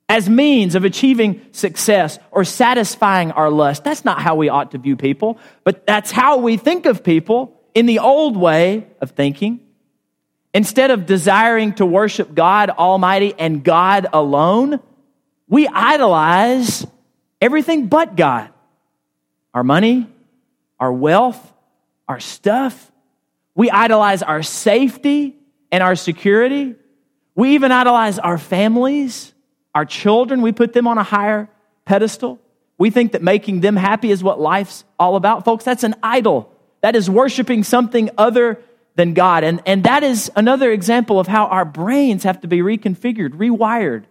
as 0.08 0.28
means 0.28 0.74
of 0.74 0.84
achieving 0.84 1.40
success 1.52 2.18
or 2.30 2.44
satisfying 2.44 3.32
our 3.32 3.50
lust. 3.50 3.84
That's 3.84 4.04
not 4.04 4.20
how 4.20 4.34
we 4.34 4.48
ought 4.48 4.70
to 4.72 4.78
view 4.78 4.96
people, 4.96 5.38
but 5.64 5.86
that's 5.86 6.10
how 6.10 6.38
we 6.38 6.56
think 6.56 6.86
of 6.86 7.04
people 7.04 7.59
in 7.74 7.86
the 7.86 7.98
old 7.98 8.36
way 8.36 8.86
of 9.00 9.12
thinking. 9.12 9.60
Instead 10.52 10.90
of 10.90 11.06
desiring 11.06 11.74
to 11.74 11.86
worship 11.86 12.34
God 12.34 12.70
Almighty 12.70 13.34
and 13.38 13.62
God 13.62 14.08
alone, 14.12 14.80
we 15.48 15.68
idolize 15.68 16.86
everything 17.40 17.86
but 17.86 18.16
God 18.16 18.50
our 19.52 19.64
money, 19.64 20.06
our 20.78 20.92
wealth, 20.92 21.52
our 22.08 22.20
stuff. 22.20 22.92
We 23.54 23.68
idolize 23.68 24.22
our 24.22 24.42
safety 24.42 25.36
and 25.72 25.82
our 25.82 25.96
security. 25.96 26.76
We 27.34 27.54
even 27.54 27.72
idolize 27.72 28.18
our 28.18 28.38
families, 28.38 29.32
our 29.74 29.84
children. 29.84 30.42
We 30.42 30.52
put 30.52 30.72
them 30.72 30.86
on 30.86 30.98
a 30.98 31.02
higher 31.02 31.48
pedestal. 31.84 32.38
We 32.78 32.90
think 32.90 33.12
that 33.12 33.22
making 33.22 33.60
them 33.60 33.76
happy 33.76 34.10
is 34.10 34.22
what 34.22 34.40
life's 34.40 34.84
all 34.98 35.16
about. 35.16 35.44
Folks, 35.44 35.64
that's 35.64 35.84
an 35.84 35.96
idol. 36.02 36.52
That 36.80 36.96
is 36.96 37.10
worshiping 37.10 37.64
something 37.64 38.10
other 38.16 38.62
than 38.96 39.14
God. 39.14 39.44
And, 39.44 39.62
and 39.66 39.84
that 39.84 40.02
is 40.02 40.30
another 40.36 40.72
example 40.72 41.20
of 41.20 41.26
how 41.26 41.46
our 41.46 41.64
brains 41.64 42.24
have 42.24 42.40
to 42.40 42.48
be 42.48 42.58
reconfigured, 42.58 43.30
rewired. 43.30 44.04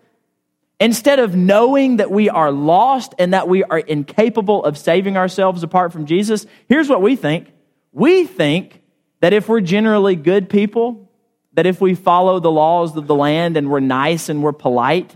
Instead 0.80 1.20
of 1.20 1.36
knowing 1.36 1.98
that 1.98 2.10
we 2.10 2.30
are 2.30 2.52
lost 2.52 3.14
and 3.20 3.34
that 3.34 3.50
we 3.50 3.64
are 3.64 3.80
incapable 3.80 4.64
of 4.64 4.78
saving 4.78 5.18
ourselves 5.18 5.62
apart 5.64 5.92
from 5.92 6.06
Jesus, 6.06 6.46
here's 6.70 6.88
what 6.88 7.02
we 7.02 7.16
think. 7.16 7.52
We 7.92 8.26
think 8.26 8.82
that 9.20 9.34
if 9.34 9.50
we're 9.50 9.62
generally 9.62 10.16
good 10.16 10.50
people, 10.50 11.10
that 11.54 11.66
if 11.66 11.82
we 11.82 11.96
follow 11.96 12.40
the 12.40 12.52
laws 12.52 12.96
of 12.96 13.08
the 13.08 13.16
land 13.16 13.58
and 13.58 13.70
we're 13.70 13.82
nice 13.82 14.30
and 14.30 14.42
we're 14.42 14.54
polite, 14.54 15.16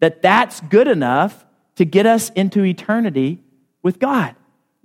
that 0.00 0.22
that's 0.22 0.60
good 0.62 0.88
enough 0.88 1.44
to 1.76 1.84
get 1.84 2.06
us 2.06 2.30
into 2.30 2.64
eternity 2.64 3.42
with 3.82 4.00
God. 4.00 4.34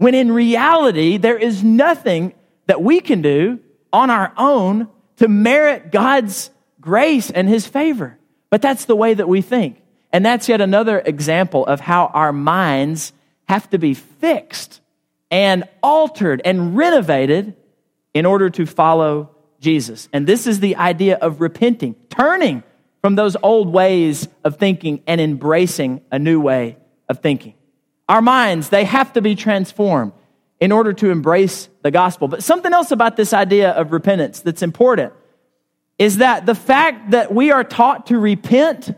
When 0.01 0.15
in 0.15 0.31
reality, 0.31 1.17
there 1.17 1.37
is 1.37 1.63
nothing 1.63 2.33
that 2.65 2.81
we 2.81 3.01
can 3.01 3.21
do 3.21 3.59
on 3.93 4.09
our 4.09 4.33
own 4.35 4.89
to 5.17 5.27
merit 5.27 5.91
God's 5.91 6.49
grace 6.79 7.29
and 7.29 7.47
His 7.47 7.67
favor. 7.67 8.17
But 8.49 8.63
that's 8.63 8.85
the 8.85 8.95
way 8.95 9.13
that 9.13 9.29
we 9.29 9.43
think. 9.43 9.79
And 10.11 10.25
that's 10.25 10.49
yet 10.49 10.59
another 10.59 10.97
example 11.05 11.67
of 11.67 11.81
how 11.81 12.07
our 12.07 12.33
minds 12.33 13.13
have 13.47 13.69
to 13.69 13.77
be 13.77 13.93
fixed 13.93 14.81
and 15.29 15.65
altered 15.83 16.41
and 16.43 16.75
renovated 16.75 17.55
in 18.15 18.25
order 18.25 18.49
to 18.49 18.65
follow 18.65 19.29
Jesus. 19.59 20.09
And 20.11 20.25
this 20.25 20.47
is 20.47 20.61
the 20.61 20.77
idea 20.77 21.17
of 21.17 21.41
repenting, 21.41 21.93
turning 22.09 22.63
from 23.01 23.13
those 23.13 23.37
old 23.43 23.71
ways 23.71 24.27
of 24.43 24.57
thinking 24.57 25.03
and 25.05 25.21
embracing 25.21 26.01
a 26.11 26.17
new 26.17 26.41
way 26.41 26.77
of 27.07 27.19
thinking. 27.19 27.53
Our 28.11 28.21
minds, 28.21 28.67
they 28.67 28.83
have 28.83 29.13
to 29.13 29.21
be 29.21 29.35
transformed 29.35 30.11
in 30.59 30.73
order 30.73 30.91
to 30.91 31.11
embrace 31.11 31.69
the 31.81 31.91
gospel. 31.91 32.27
But 32.27 32.43
something 32.43 32.73
else 32.73 32.91
about 32.91 33.15
this 33.15 33.31
idea 33.31 33.71
of 33.71 33.93
repentance 33.93 34.41
that's 34.41 34.61
important 34.61 35.13
is 35.97 36.17
that 36.17 36.45
the 36.45 36.53
fact 36.53 37.11
that 37.11 37.33
we 37.33 37.51
are 37.51 37.63
taught 37.63 38.07
to 38.07 38.19
repent 38.19 38.93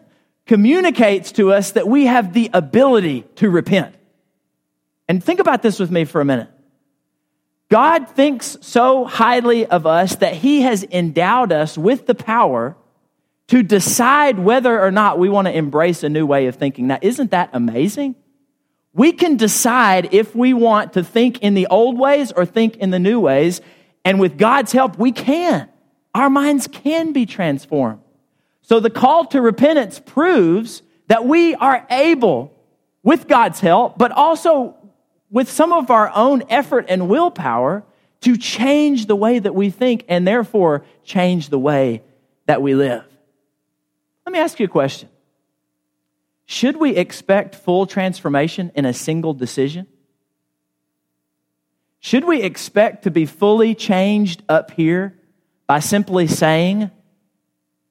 communicates 0.47 1.31
to 1.33 1.53
us 1.53 1.73
that 1.73 1.87
we 1.87 2.07
have 2.07 2.33
the 2.33 2.49
ability 2.53 3.21
to 3.35 3.51
repent. 3.51 3.93
And 5.07 5.23
think 5.23 5.39
about 5.39 5.61
this 5.61 5.77
with 5.77 5.91
me 5.91 6.05
for 6.05 6.19
a 6.19 6.25
minute. 6.25 6.49
God 7.69 8.09
thinks 8.09 8.57
so 8.61 9.05
highly 9.05 9.67
of 9.67 9.85
us 9.85 10.15
that 10.15 10.33
He 10.33 10.61
has 10.61 10.83
endowed 10.85 11.51
us 11.51 11.77
with 11.77 12.07
the 12.07 12.15
power 12.15 12.75
to 13.49 13.61
decide 13.61 14.39
whether 14.39 14.81
or 14.81 14.89
not 14.89 15.19
we 15.19 15.29
want 15.29 15.45
to 15.45 15.55
embrace 15.55 16.01
a 16.01 16.09
new 16.09 16.25
way 16.25 16.47
of 16.47 16.55
thinking. 16.55 16.87
Now, 16.87 16.97
isn't 16.99 17.29
that 17.29 17.51
amazing? 17.53 18.15
We 18.93 19.11
can 19.11 19.37
decide 19.37 20.13
if 20.13 20.35
we 20.35 20.53
want 20.53 20.93
to 20.93 21.03
think 21.03 21.39
in 21.39 21.55
the 21.55 21.67
old 21.67 21.97
ways 21.97 22.31
or 22.31 22.45
think 22.45 22.77
in 22.77 22.91
the 22.91 22.99
new 22.99 23.19
ways. 23.19 23.59
And 24.05 24.19
with 24.19 24.37
God's 24.37 24.71
help, 24.71 24.97
we 24.99 25.11
can. 25.11 25.67
Our 26.13 26.29
minds 26.29 26.67
can 26.67 27.11
be 27.11 27.25
transformed. 27.25 28.01
So 28.61 28.79
the 28.79 28.91
call 28.91 29.25
to 29.27 29.41
repentance 29.41 29.99
proves 29.99 30.83
that 31.07 31.25
we 31.25 31.55
are 31.55 31.85
able, 31.89 32.53
with 33.01 33.27
God's 33.27 33.59
help, 33.59 33.97
but 33.97 34.11
also 34.11 34.75
with 35.29 35.49
some 35.49 35.73
of 35.73 35.89
our 35.89 36.11
own 36.15 36.43
effort 36.49 36.85
and 36.87 37.09
willpower, 37.09 37.83
to 38.21 38.37
change 38.37 39.07
the 39.07 39.15
way 39.15 39.39
that 39.39 39.53
we 39.53 39.69
think 39.69 40.05
and 40.07 40.25
therefore 40.25 40.85
change 41.03 41.49
the 41.49 41.59
way 41.59 42.01
that 42.45 42.61
we 42.61 42.73
live. 42.73 43.03
Let 44.25 44.31
me 44.31 44.39
ask 44.39 44.59
you 44.59 44.65
a 44.65 44.69
question. 44.69 45.09
Should 46.45 46.77
we 46.77 46.95
expect 46.95 47.55
full 47.55 47.85
transformation 47.85 48.71
in 48.75 48.85
a 48.85 48.93
single 48.93 49.33
decision? 49.33 49.87
Should 51.99 52.25
we 52.25 52.41
expect 52.41 53.03
to 53.03 53.11
be 53.11 53.25
fully 53.25 53.75
changed 53.75 54.43
up 54.49 54.71
here 54.71 55.17
by 55.67 55.79
simply 55.79 56.27
saying, 56.27 56.91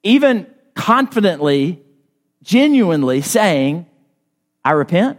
even 0.03 0.45
confidently, 0.75 1.81
genuinely 2.43 3.21
saying, 3.21 3.87
I 4.63 4.71
repent? 4.73 5.17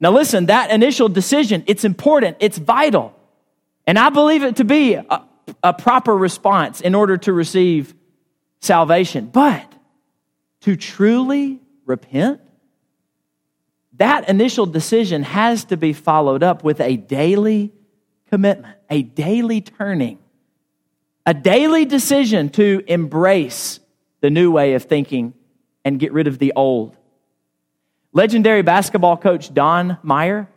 Now 0.00 0.10
listen, 0.10 0.46
that 0.46 0.70
initial 0.70 1.10
decision, 1.10 1.62
it's 1.66 1.84
important, 1.84 2.38
it's 2.40 2.56
vital. 2.56 3.14
And 3.86 3.98
I 3.98 4.08
believe 4.08 4.42
it 4.42 4.56
to 4.56 4.64
be 4.64 4.94
a, 4.94 5.22
a 5.62 5.74
proper 5.74 6.16
response 6.16 6.80
in 6.80 6.94
order 6.94 7.18
to 7.18 7.32
receive 7.32 7.94
salvation. 8.60 9.26
But 9.26 9.70
to 10.62 10.76
truly 10.76 11.60
repent, 11.90 12.40
that 13.98 14.28
initial 14.28 14.64
decision 14.64 15.22
has 15.24 15.64
to 15.66 15.76
be 15.76 15.92
followed 15.92 16.42
up 16.42 16.64
with 16.64 16.80
a 16.80 16.96
daily 16.96 17.72
commitment, 18.28 18.74
a 18.88 19.02
daily 19.02 19.60
turning, 19.60 20.18
a 21.26 21.34
daily 21.34 21.84
decision 21.84 22.48
to 22.50 22.82
embrace 22.86 23.80
the 24.20 24.30
new 24.30 24.50
way 24.50 24.74
of 24.74 24.84
thinking 24.84 25.34
and 25.84 25.98
get 25.98 26.12
rid 26.12 26.26
of 26.28 26.38
the 26.38 26.52
old. 26.56 26.96
Legendary 28.12 28.62
basketball 28.62 29.16
coach 29.16 29.52
Don 29.52 29.98
Meyer, 30.02 30.48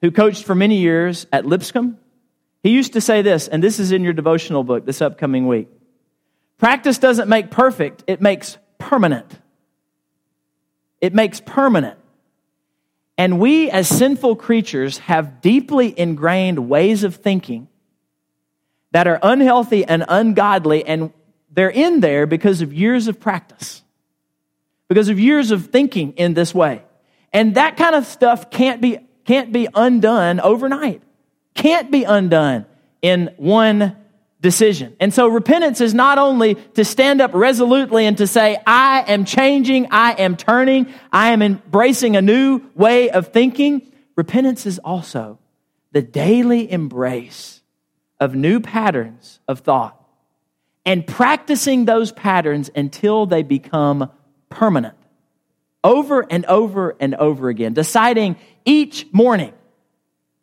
who 0.00 0.10
coached 0.10 0.44
for 0.44 0.54
many 0.54 0.78
years 0.78 1.26
at 1.32 1.44
Lipscomb, 1.44 1.98
he 2.62 2.70
used 2.70 2.92
to 2.92 3.00
say 3.00 3.22
this, 3.22 3.48
and 3.48 3.62
this 3.62 3.78
is 3.78 3.92
in 3.92 4.04
your 4.04 4.12
devotional 4.12 4.64
book 4.64 4.86
this 4.86 5.02
upcoming 5.02 5.46
week. 5.46 5.68
Practice 6.58 6.98
doesn't 6.98 7.28
make 7.28 7.50
perfect, 7.50 8.04
it 8.06 8.20
makes 8.20 8.58
permanent. 8.78 9.38
It 11.00 11.14
makes 11.14 11.40
permanent. 11.40 11.98
And 13.16 13.38
we, 13.38 13.70
as 13.70 13.86
sinful 13.86 14.36
creatures, 14.36 14.98
have 14.98 15.40
deeply 15.42 15.98
ingrained 15.98 16.70
ways 16.70 17.04
of 17.04 17.16
thinking 17.16 17.68
that 18.92 19.06
are 19.06 19.18
unhealthy 19.22 19.84
and 19.84 20.04
ungodly, 20.08 20.84
and 20.84 21.12
they're 21.50 21.70
in 21.70 22.00
there 22.00 22.26
because 22.26 22.62
of 22.62 22.72
years 22.72 23.08
of 23.08 23.20
practice, 23.20 23.82
because 24.88 25.08
of 25.08 25.20
years 25.20 25.50
of 25.50 25.66
thinking 25.66 26.12
in 26.12 26.34
this 26.34 26.54
way. 26.54 26.82
And 27.32 27.54
that 27.56 27.76
kind 27.76 27.94
of 27.94 28.06
stuff 28.06 28.50
can't 28.50 28.80
be, 28.80 28.98
can't 29.24 29.52
be 29.52 29.68
undone 29.74 30.40
overnight, 30.40 31.02
can't 31.54 31.90
be 31.90 32.04
undone 32.04 32.66
in 33.02 33.32
one 33.36 33.96
decision. 34.40 34.96
And 35.00 35.12
so 35.12 35.28
repentance 35.28 35.80
is 35.80 35.92
not 35.92 36.18
only 36.18 36.54
to 36.54 36.84
stand 36.84 37.20
up 37.20 37.34
resolutely 37.34 38.06
and 38.06 38.16
to 38.18 38.26
say, 38.26 38.58
I 38.66 39.04
am 39.06 39.24
changing, 39.24 39.88
I 39.90 40.12
am 40.12 40.36
turning, 40.36 40.92
I 41.12 41.30
am 41.30 41.42
embracing 41.42 42.16
a 42.16 42.22
new 42.22 42.62
way 42.74 43.10
of 43.10 43.28
thinking. 43.28 43.92
Repentance 44.16 44.66
is 44.66 44.78
also 44.78 45.38
the 45.92 46.02
daily 46.02 46.70
embrace 46.70 47.62
of 48.18 48.34
new 48.34 48.60
patterns 48.60 49.40
of 49.46 49.60
thought 49.60 49.96
and 50.86 51.06
practicing 51.06 51.84
those 51.84 52.10
patterns 52.12 52.70
until 52.74 53.26
they 53.26 53.42
become 53.42 54.10
permanent. 54.48 54.96
Over 55.82 56.26
and 56.30 56.44
over 56.46 56.96
and 57.00 57.14
over 57.14 57.48
again, 57.48 57.72
deciding 57.72 58.36
each 58.64 59.06
morning 59.12 59.54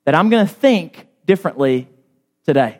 that 0.05 0.15
I'm 0.15 0.29
going 0.29 0.47
to 0.47 0.53
think 0.53 1.07
differently 1.25 1.87
today. 2.45 2.79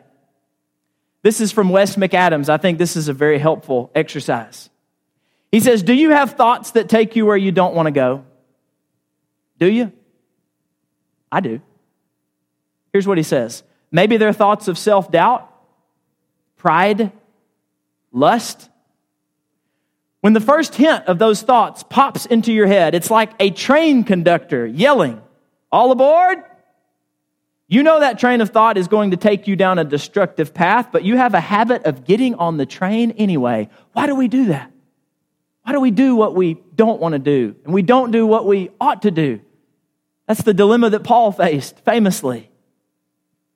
This 1.22 1.40
is 1.40 1.52
from 1.52 1.68
Wes 1.68 1.96
McAdams. 1.96 2.48
I 2.48 2.56
think 2.56 2.78
this 2.78 2.96
is 2.96 3.08
a 3.08 3.12
very 3.12 3.38
helpful 3.38 3.90
exercise. 3.94 4.70
He 5.50 5.60
says, 5.60 5.82
Do 5.82 5.94
you 5.94 6.10
have 6.10 6.32
thoughts 6.32 6.72
that 6.72 6.88
take 6.88 7.16
you 7.16 7.26
where 7.26 7.36
you 7.36 7.52
don't 7.52 7.74
want 7.74 7.86
to 7.86 7.90
go? 7.90 8.24
Do 9.58 9.66
you? 9.66 9.92
I 11.30 11.40
do. 11.40 11.60
Here's 12.92 13.06
what 13.06 13.18
he 13.18 13.24
says 13.24 13.62
maybe 13.90 14.16
they're 14.16 14.32
thoughts 14.32 14.68
of 14.68 14.78
self 14.78 15.10
doubt, 15.10 15.50
pride, 16.56 17.12
lust. 18.12 18.70
When 20.20 20.32
the 20.32 20.40
first 20.40 20.74
hint 20.74 21.06
of 21.06 21.20
those 21.20 21.42
thoughts 21.42 21.84
pops 21.84 22.26
into 22.26 22.52
your 22.52 22.66
head, 22.66 22.96
it's 22.96 23.10
like 23.10 23.30
a 23.38 23.50
train 23.50 24.02
conductor 24.02 24.66
yelling, 24.66 25.20
All 25.70 25.92
aboard! 25.92 26.42
You 27.70 27.82
know 27.82 28.00
that 28.00 28.18
train 28.18 28.40
of 28.40 28.48
thought 28.48 28.78
is 28.78 28.88
going 28.88 29.10
to 29.10 29.18
take 29.18 29.46
you 29.46 29.54
down 29.54 29.78
a 29.78 29.84
destructive 29.84 30.54
path, 30.54 30.88
but 30.90 31.04
you 31.04 31.18
have 31.18 31.34
a 31.34 31.40
habit 31.40 31.84
of 31.84 32.04
getting 32.06 32.34
on 32.34 32.56
the 32.56 32.64
train 32.64 33.10
anyway. 33.12 33.68
Why 33.92 34.06
do 34.06 34.14
we 34.14 34.26
do 34.26 34.46
that? 34.46 34.72
Why 35.64 35.72
do 35.72 35.80
we 35.80 35.90
do 35.90 36.16
what 36.16 36.34
we 36.34 36.54
don't 36.74 36.98
want 36.98 37.12
to 37.12 37.18
do? 37.18 37.54
And 37.66 37.74
we 37.74 37.82
don't 37.82 38.10
do 38.10 38.26
what 38.26 38.46
we 38.46 38.70
ought 38.80 39.02
to 39.02 39.10
do. 39.10 39.40
That's 40.26 40.42
the 40.42 40.54
dilemma 40.54 40.88
that 40.90 41.04
Paul 41.04 41.30
faced 41.30 41.80
famously. 41.80 42.50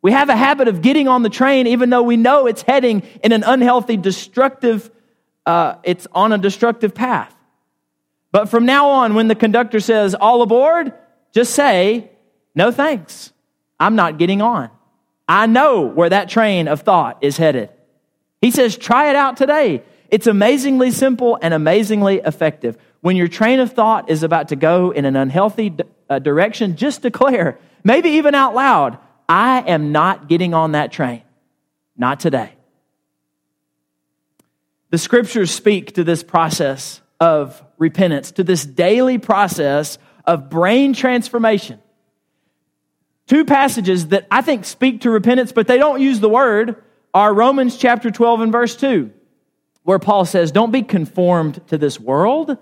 We 0.02 0.12
have 0.12 0.28
a 0.28 0.37
habit 0.37 0.69
of 0.69 0.83
getting 0.83 1.09
on 1.09 1.23
the 1.23 1.31
train 1.31 1.66
even 1.66 1.88
though 1.88 2.02
we 2.02 2.19
know 2.19 2.47
it's 2.47 2.61
heading 2.61 3.02
in 3.25 3.33
an 3.33 3.45
unhealthy, 3.45 3.97
destructive, 3.97 4.90
uh, 5.47 5.76
it's 5.85 6.07
on 6.12 6.33
a 6.33 6.38
destructive 6.38 6.95
path. 6.95 7.35
But 8.31 8.50
from 8.50 8.66
now 8.66 8.90
on, 8.90 9.14
when 9.14 9.28
the 9.28 9.35
conductor 9.35 9.81
says, 9.81 10.14
all 10.14 10.42
aboard, 10.42 10.92
just 11.33 11.54
say, 11.54 12.11
no 12.54 12.71
thanks. 12.71 13.32
I'm 13.83 13.97
not 13.97 14.17
getting 14.17 14.41
on. 14.41 14.71
I 15.29 15.47
know 15.47 15.81
where 15.83 16.09
that 16.09 16.29
train 16.29 16.69
of 16.69 16.83
thought 16.83 17.19
is 17.21 17.37
headed. 17.37 17.69
He 18.41 18.53
says, 18.53 18.77
try 18.77 19.11
it 19.11 19.17
out 19.17 19.37
today. 19.37 19.83
It's 20.09 20.29
amazingly 20.29 20.93
simple 20.93 21.37
and 21.43 21.53
amazingly 21.53 22.19
effective. 22.19 22.77
When 23.01 23.17
your 23.17 23.27
train 23.27 23.59
of 23.59 23.73
thought 23.73 24.09
is 24.09 24.23
about 24.23 24.49
to 24.49 24.57
go 24.57 24.93
in 24.93 25.05
an 25.05 25.17
unhealthy 25.17 25.75
uh, 26.09 26.21
direction, 26.21 26.77
just 26.77 27.03
declare, 27.03 27.59
maybe 27.83 28.11
even 28.11 28.37
out 28.37 28.55
loud, 28.55 28.99
I 29.29 29.62
am 29.62 29.91
not 29.91 30.29
getting 30.29 30.55
on 30.55 30.73
that 30.73 30.93
train. 30.93 31.23
Not 31.97 32.21
today. 32.21 32.53
The 34.91 34.99
scriptures 34.99 35.51
speak 35.51 35.95
to 35.95 36.05
this 36.05 36.23
process 36.23 37.01
of 37.19 37.61
repentance, 37.79 38.31
to 38.33 38.45
this 38.45 38.65
daily 38.65 39.19
process 39.19 39.99
of 40.25 40.51
brain 40.51 40.93
transformation. 40.93 41.81
Two 43.26 43.45
passages 43.45 44.09
that 44.09 44.26
I 44.31 44.43
think 44.43 44.64
speak 44.64 45.02
to 45.02 45.11
repentance, 45.11 45.52
but 45.52 45.67
they 45.67 45.79
don't 45.79 46.00
use 46.00 46.21
the 46.21 46.29
word, 46.29 46.83
are 47.14 47.33
Romans 47.33 47.76
chapter 47.76 48.11
12 48.11 48.41
and 48.43 48.52
verse 48.52 48.76
2 48.76 49.11
where 49.85 49.99
Paul 49.99 50.25
says, 50.25 50.52
Don't 50.52 50.71
be 50.71 50.83
conformed 50.83 51.67
to 51.69 51.79
this 51.79 51.99
world. 51.99 52.57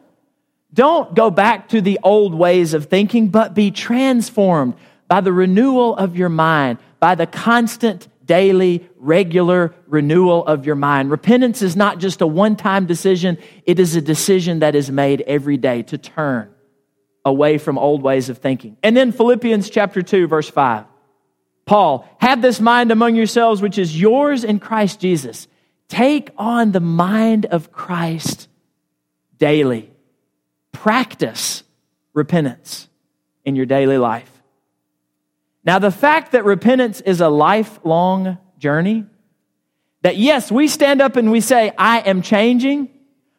Don't 0.73 1.15
go 1.15 1.31
back 1.31 1.69
to 1.71 1.81
the 1.81 1.99
old 2.03 2.35
ways 2.35 2.75
of 2.75 2.87
thinking, 2.87 3.29
but 3.29 3.55
be 3.55 3.71
transformed 3.71 4.75
by 5.09 5.21
the 5.21 5.33
renewal 5.33 5.97
of 5.97 6.17
your 6.17 6.29
mind, 6.29 6.79
by 7.01 7.17
the 7.17 7.27
constant, 7.27 8.07
daily, 8.25 8.89
regular 8.97 9.75
renewal 9.89 10.47
of 10.47 10.65
your 10.65 10.77
mind. 10.77 11.11
Repentance 11.11 11.63
is 11.63 11.75
not 11.75 11.99
just 11.99 12.21
a 12.21 12.27
one 12.27 12.55
time 12.55 12.87
decision, 12.87 13.37
it 13.67 13.81
is 13.81 13.97
a 13.97 14.01
decision 14.01 14.61
that 14.61 14.77
is 14.77 14.91
made 14.91 15.23
every 15.23 15.57
day 15.57 15.83
to 15.83 15.99
turn 15.99 16.55
away 17.25 17.59
from 17.59 17.79
old 17.79 18.03
ways 18.03 18.29
of 18.29 18.39
thinking. 18.39 18.77
And 18.83 18.97
then 18.97 19.13
Philippians 19.13 19.71
chapter 19.71 20.03
2, 20.03 20.27
verse 20.27 20.49
5. 20.49 20.85
Paul, 21.67 22.09
have 22.19 22.43
this 22.43 22.61
mind 22.61 22.91
among 22.91 23.15
yourselves, 23.15 23.63
which 23.63 23.79
is 23.79 23.99
yours 23.99 24.45
in 24.45 24.59
Christ 24.59 25.01
Jesus 25.01 25.47
Take 25.91 26.31
on 26.39 26.71
the 26.71 26.81
mind 26.81 27.47
of 27.47 27.73
Christ 27.73 28.49
daily. 29.39 29.91
Practice 30.71 31.65
repentance 32.15 32.89
in 33.45 33.57
your 33.57 33.67
daily 33.67 33.99
life. 33.99 34.31
Now, 35.65 35.81
the 35.81 35.91
fact 35.91 36.33
that 36.33 36.45
repentance 36.45 37.01
is 37.01 37.21
a 37.21 37.29
lifelong 37.29 38.39
journey, 38.57 39.05
that 40.03 40.17
yes, 40.17 40.51
we 40.51 40.69
stand 40.69 41.03
up 41.03 41.17
and 41.17 41.33
we 41.33 41.41
say, 41.41 41.73
I 41.77 41.99
am 41.99 42.23
changing, 42.23 42.89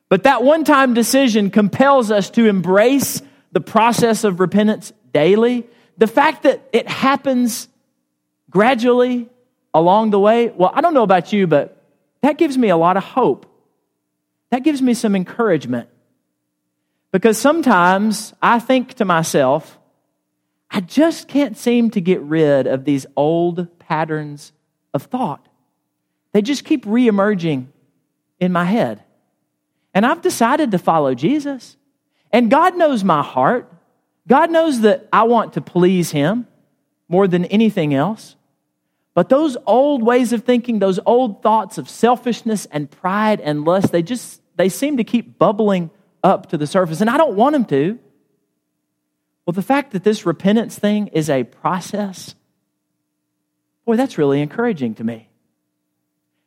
but 0.10 0.24
that 0.24 0.44
one 0.44 0.66
time 0.66 0.94
decision 0.94 1.52
compels 1.52 2.12
us 2.12 2.30
to 2.32 2.48
embrace 2.48 3.22
the 3.51 3.62
process 3.62 4.24
of 4.24 4.39
repentance 4.39 4.93
daily. 5.13 5.67
The 5.98 6.08
fact 6.08 6.43
that 6.43 6.67
it 6.72 6.88
happens 6.88 7.67
gradually 8.50 9.29
along 9.74 10.12
the 10.12 10.20
way, 10.20 10.50
well, 10.50 10.72
I 10.74 10.81
don't 10.81 10.93
know 10.93 11.03
about 11.03 11.31
you, 11.34 11.48
but 11.48 11.84
that 12.22 12.38
gives 12.38 12.58
me 12.58 12.70
a 12.70 12.77
lot 12.77 12.98
of 12.98 13.03
hope. 13.03 13.46
That 14.50 14.63
gives 14.63 14.81
me 14.81 14.93
some 14.93 15.15
encouragement. 15.15 15.89
Because 17.12 17.38
sometimes 17.38 18.34
I 18.41 18.60
think 18.60 18.95
to 18.95 19.06
myself, 19.06 19.80
I 20.69 20.80
just 20.80 21.28
can't 21.28 21.58
seem 21.58 21.89
to 21.91 22.02
get 22.02 22.21
rid 22.21 22.67
of 22.67 22.86
these 22.86 23.06
old 23.15 23.67
patterns 23.80 24.54
of 24.93 25.04
thought. 25.04 25.45
They 26.32 26.41
just 26.41 26.63
keep 26.63 26.86
reemerging 26.86 27.67
in 28.39 28.52
my 28.54 28.63
head. 28.63 29.04
And 29.93 30.06
I've 30.06 30.21
decided 30.21 30.71
to 30.71 30.78
follow 30.78 31.13
Jesus. 31.13 31.76
And 32.32 32.50
God 32.50 32.78
knows 32.78 33.04
my 33.04 33.22
heart. 33.22 33.72
God 34.28 34.52
knows 34.52 34.82
that 34.82 35.08
I 35.12 35.24
want 35.24 35.54
to 35.54 35.62
please 35.62 36.12
Him 36.12 36.48
more 37.08 37.28
than 37.28 37.46
anything 37.46 37.94
else. 37.94 38.36
But 39.13 39.30
those 39.30 39.58
old 39.65 40.04
ways 40.04 40.32
of 40.32 40.44
thinking, 40.44 40.80
those 40.80 41.00
old 41.06 41.44
thoughts 41.44 41.78
of 41.78 41.89
selfishness 41.89 42.65
and 42.72 42.89
pride 42.89 43.41
and 43.41 43.65
lust, 43.65 43.91
they 43.91 44.02
just 44.02 44.41
they 44.56 44.70
seem 44.70 44.98
to 44.98 45.04
keep 45.04 45.38
bubbling 45.38 45.89
up 46.24 46.50
to 46.50 46.58
the 46.58 46.67
surface 46.67 47.02
and 47.02 47.10
I 47.10 47.17
don't 47.17 47.36
want 47.36 47.54
them 47.54 47.65
to. 47.65 48.00
Well, 49.46 49.54
the 49.54 49.62
fact 49.62 49.91
that 49.91 50.04
this 50.04 50.26
repentance 50.26 50.78
thing 50.78 51.08
is 51.08 51.30
a 51.30 51.44
process, 51.44 52.36
boy, 53.86 53.98
that's 53.98 54.17
really 54.17 54.39
encouraging 54.39 54.96
to 54.96 55.04
me. 55.04 55.28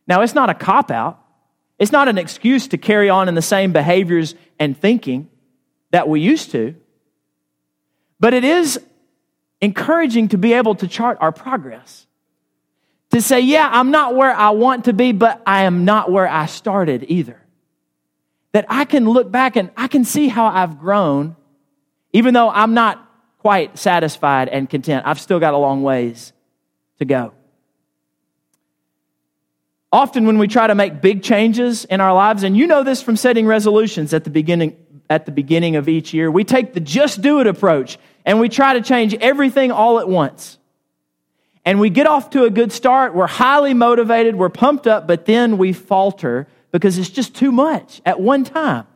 Now, 0.07 0.21
it's 0.23 0.35
not 0.35 0.49
a 0.49 0.55
cop 0.55 0.91
out. 0.91 1.21
It's 1.79 1.93
not 1.93 2.09
an 2.09 2.19
excuse 2.19 2.69
to 2.69 2.79
carry 2.79 3.11
on 3.11 3.29
in 3.29 3.35
the 3.35 3.43
same 3.43 3.73
behaviors 3.73 4.35
and 4.59 4.79
thinking 4.79 5.29
that 5.95 6.09
we 6.09 6.21
used 6.21 6.51
to. 6.51 6.75
But 8.19 8.35
it 8.35 8.43
is 8.43 8.81
encouraging 9.61 10.27
to 10.31 10.39
be 10.39 10.55
able 10.55 10.75
to 10.75 10.89
chart 10.89 11.19
our 11.21 11.31
progress 11.31 12.09
to 13.13 13.23
say, 13.23 13.39
yeah, 13.39 13.71
I'm 13.71 13.93
not 13.93 14.17
where 14.17 14.35
I 14.35 14.51
want 14.51 14.87
to 14.87 14.93
be, 14.93 15.13
but 15.13 15.41
I 15.47 15.63
am 15.63 15.85
not 15.85 16.11
where 16.11 16.29
I 16.29 16.47
started 16.47 17.05
either. 17.07 17.41
That 18.51 18.67
I 18.69 18.87
can 18.87 19.09
look 19.09 19.31
back 19.31 19.55
and 19.55 19.71
I 19.77 19.87
can 19.87 20.05
see 20.05 20.27
how 20.27 20.47
I've 20.47 20.81
grown, 20.81 21.37
even 22.13 22.35
though 22.35 22.51
I'm 22.51 22.75
not 22.75 23.09
quite 23.39 23.79
satisfied 23.79 24.49
and 24.49 24.69
content. 24.69 25.07
I've 25.07 25.21
still 25.21 25.39
got 25.39 25.55
a 25.55 25.59
long 25.59 25.85
ways 25.85 26.33
to 26.99 27.05
go. 27.05 27.35
Often, 29.93 30.27
when 30.27 30.39
we 30.39 30.49
try 30.49 30.67
to 30.67 30.75
make 30.75 31.01
big 31.01 31.23
changes 31.23 31.85
in 31.85 32.01
our 32.01 32.13
lives, 32.13 32.43
and 32.43 32.57
you 32.57 32.67
know 32.67 32.83
this 32.83 33.01
from 33.01 33.15
setting 33.15 33.47
resolutions 33.47 34.13
at 34.13 34.25
the 34.25 34.31
beginning, 34.31 34.77
at 35.15 35.27
the 35.27 35.33
beginning 35.33 35.77
of 35.77 35.89
each 35.89 36.13
year, 36.13 36.31
we 36.31 36.43
take 36.43 36.75
the 36.75 36.81
just 36.81 37.23
do 37.23 37.41
it 37.41 37.47
approach 37.47 37.99
and 38.25 38.41
we 38.41 38.49
try 38.49 38.75
to 38.75 38.81
change 38.81 39.15
everything 39.15 39.71
all 39.71 40.01
at 40.01 40.09
once 40.09 40.59
and 41.65 41.81
we 41.81 41.89
get 41.89 42.07
off 42.07 42.31
to 42.31 42.45
a 42.45 42.51
good 42.51 42.73
start. 42.73 43.15
We're 43.15 43.27
highly 43.27 43.75
motivated, 43.75 44.37
we're 44.37 44.49
pumped 44.51 44.87
up, 44.87 45.07
but 45.07 45.25
then 45.25 45.57
we 45.57 45.73
falter 45.73 46.47
because 46.73 46.99
it's 46.99 47.09
just 47.09 47.35
too 47.35 47.53
much 47.53 48.03
at 48.05 48.21
one 48.21 48.45
time. 48.45 48.87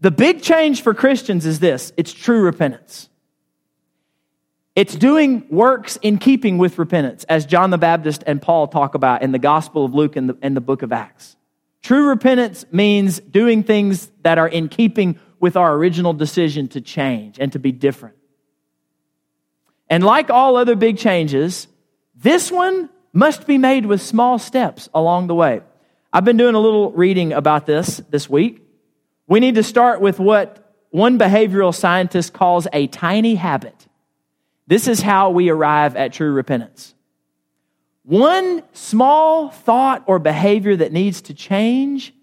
The 0.00 0.10
big 0.10 0.42
change 0.42 0.82
for 0.82 0.92
Christians 0.92 1.46
is 1.46 1.60
this 1.60 1.92
it's 1.96 2.12
true 2.12 2.42
repentance. 2.42 3.08
It's 4.74 4.94
doing 4.94 5.46
works 5.48 5.96
in 6.02 6.18
keeping 6.18 6.58
with 6.58 6.78
repentance, 6.78 7.24
as 7.24 7.46
John 7.46 7.70
the 7.70 7.78
Baptist 7.78 8.22
and 8.26 8.42
Paul 8.42 8.68
talk 8.68 8.94
about 8.94 9.22
in 9.22 9.32
the 9.32 9.38
Gospel 9.38 9.86
of 9.86 9.94
Luke 9.94 10.16
and 10.16 10.28
the, 10.28 10.36
and 10.42 10.54
the 10.54 10.60
book 10.60 10.82
of 10.82 10.92
Acts. 10.92 11.35
True 11.86 12.08
repentance 12.08 12.64
means 12.72 13.20
doing 13.20 13.62
things 13.62 14.10
that 14.22 14.38
are 14.38 14.48
in 14.48 14.68
keeping 14.68 15.20
with 15.38 15.56
our 15.56 15.72
original 15.72 16.12
decision 16.12 16.66
to 16.70 16.80
change 16.80 17.38
and 17.38 17.52
to 17.52 17.60
be 17.60 17.70
different. 17.70 18.16
And 19.88 20.02
like 20.02 20.28
all 20.28 20.56
other 20.56 20.74
big 20.74 20.98
changes, 20.98 21.68
this 22.16 22.50
one 22.50 22.90
must 23.12 23.46
be 23.46 23.56
made 23.56 23.86
with 23.86 24.02
small 24.02 24.40
steps 24.40 24.88
along 24.92 25.28
the 25.28 25.36
way. 25.36 25.60
I've 26.12 26.24
been 26.24 26.36
doing 26.36 26.56
a 26.56 26.58
little 26.58 26.90
reading 26.90 27.32
about 27.32 27.66
this 27.66 27.98
this 28.10 28.28
week. 28.28 28.66
We 29.28 29.38
need 29.38 29.54
to 29.54 29.62
start 29.62 30.00
with 30.00 30.18
what 30.18 30.74
one 30.90 31.20
behavioral 31.20 31.72
scientist 31.72 32.32
calls 32.32 32.66
a 32.72 32.88
tiny 32.88 33.36
habit. 33.36 33.86
This 34.66 34.88
is 34.88 35.02
how 35.02 35.30
we 35.30 35.50
arrive 35.50 35.94
at 35.94 36.12
true 36.12 36.32
repentance. 36.32 36.95
One 38.06 38.62
small 38.72 39.50
thought 39.50 40.04
or 40.06 40.20
behavior 40.20 40.76
that 40.76 40.92
needs 40.92 41.22
to 41.22 41.34
change 41.34 42.14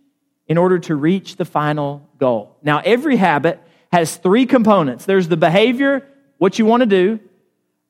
in 0.48 0.58
order 0.58 0.80
to 0.80 0.96
reach 0.96 1.36
the 1.36 1.44
final 1.44 2.08
goal. 2.18 2.56
Now, 2.64 2.82
every 2.84 3.18
habit 3.18 3.62
has 3.92 4.16
three 4.16 4.46
components 4.46 5.04
there's 5.04 5.28
the 5.28 5.36
behavior, 5.36 6.08
what 6.38 6.58
you 6.58 6.66
want 6.66 6.82
to 6.82 6.88
do, 6.88 7.20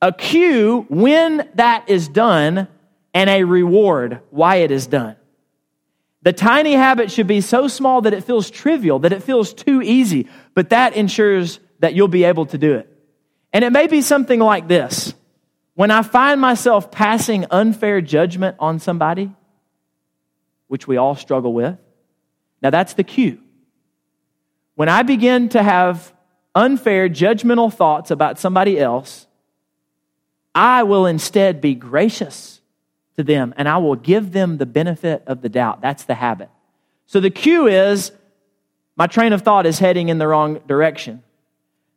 a 0.02 0.12
cue 0.12 0.88
when 0.90 1.48
that 1.54 1.88
is 1.88 2.08
done, 2.08 2.68
and 3.14 3.30
a 3.30 3.44
reward 3.44 4.22
why 4.32 4.58
it 4.58 4.72
is 4.72 4.88
done. 4.88 5.16
The 6.24 6.34
tiny 6.34 6.74
habit 6.74 7.12
should 7.12 7.28
be 7.28 7.42
so 7.42 7.68
small 7.68 8.02
that 8.02 8.14
it 8.14 8.24
feels 8.24 8.50
trivial, 8.50 9.00
that 9.00 9.14
it 9.14 9.22
feels 9.22 9.54
too 9.54 9.84
easy, 9.84 10.30
but 10.56 10.72
that 10.72 10.96
ensures 10.96 11.60
that 11.78 11.94
you'll 11.94 12.08
be 12.08 12.24
able 12.24 12.48
to 12.48 12.58
do 12.58 12.74
it. 12.74 12.90
And 13.52 13.64
it 13.64 13.72
may 13.72 13.86
be 13.86 14.02
something 14.02 14.40
like 14.40 14.68
this. 14.68 15.14
When 15.76 15.90
I 15.90 16.04
find 16.04 16.40
myself 16.40 16.92
passing 16.92 17.46
unfair 17.50 18.02
judgment 18.02 18.56
on 18.60 18.80
somebody, 18.80 19.32
which 20.68 20.88
we 20.88 20.98
all 20.98 21.16
struggle 21.16 21.54
with, 21.54 21.78
now 22.62 22.70
that's 22.70 22.94
the 22.94 23.04
cue. 23.04 23.40
When 24.76 24.90
I 24.90 25.04
begin 25.04 25.50
to 25.50 25.64
have 25.64 26.14
unfair 26.56 27.10
judgmental 27.10 27.74
thoughts 27.74 28.12
about 28.12 28.40
somebody 28.40 28.80
else, 28.80 29.28
I 30.54 30.84
will 30.84 31.06
instead 31.06 31.62
be 31.62 31.74
gracious 31.74 32.62
to 33.18 33.24
them 33.24 33.54
and 33.58 33.68
I 33.68 33.78
will 33.78 33.96
give 33.96 34.32
them 34.32 34.58
the 34.58 34.66
benefit 34.66 35.24
of 35.26 35.42
the 35.42 35.50
doubt. 35.50 35.82
That's 35.82 36.06
the 36.06 36.16
habit. 36.16 36.50
So 37.06 37.20
the 37.20 37.30
cue 37.30 37.68
is 37.68 38.12
my 38.96 39.08
train 39.08 39.34
of 39.34 39.42
thought 39.42 39.66
is 39.66 39.80
heading 39.80 40.10
in 40.10 40.20
the 40.20 40.28
wrong 40.28 40.60
direction. 40.68 41.23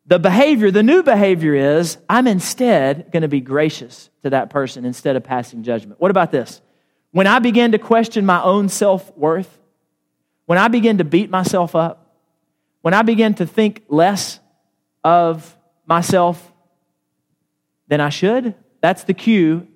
The 0.08 0.18
behavior, 0.20 0.70
the 0.70 0.84
new 0.84 1.02
behavior 1.02 1.54
is 1.54 1.98
I'm 2.08 2.28
instead 2.28 3.10
going 3.10 3.22
to 3.22 3.28
be 3.28 3.40
gracious 3.40 4.08
to 4.22 4.30
that 4.30 4.50
person 4.50 4.84
instead 4.84 5.16
of 5.16 5.24
passing 5.24 5.64
judgment. 5.64 6.00
What 6.00 6.12
about 6.12 6.30
this? 6.30 6.60
When 7.10 7.26
I 7.26 7.40
begin 7.40 7.72
to 7.72 7.78
question 7.78 8.24
my 8.24 8.40
own 8.40 8.68
self 8.68 9.14
worth, 9.16 9.58
when 10.46 10.58
I 10.58 10.68
begin 10.68 10.98
to 10.98 11.04
beat 11.04 11.28
myself 11.28 11.74
up, 11.74 12.14
when 12.82 12.94
I 12.94 13.02
begin 13.02 13.34
to 13.34 13.46
think 13.46 13.82
less 13.88 14.38
of 15.02 15.56
myself 15.86 16.52
than 17.88 18.00
I 18.00 18.10
should, 18.10 18.54
that's 18.80 19.04
the 19.04 19.14
cue. 19.14 19.66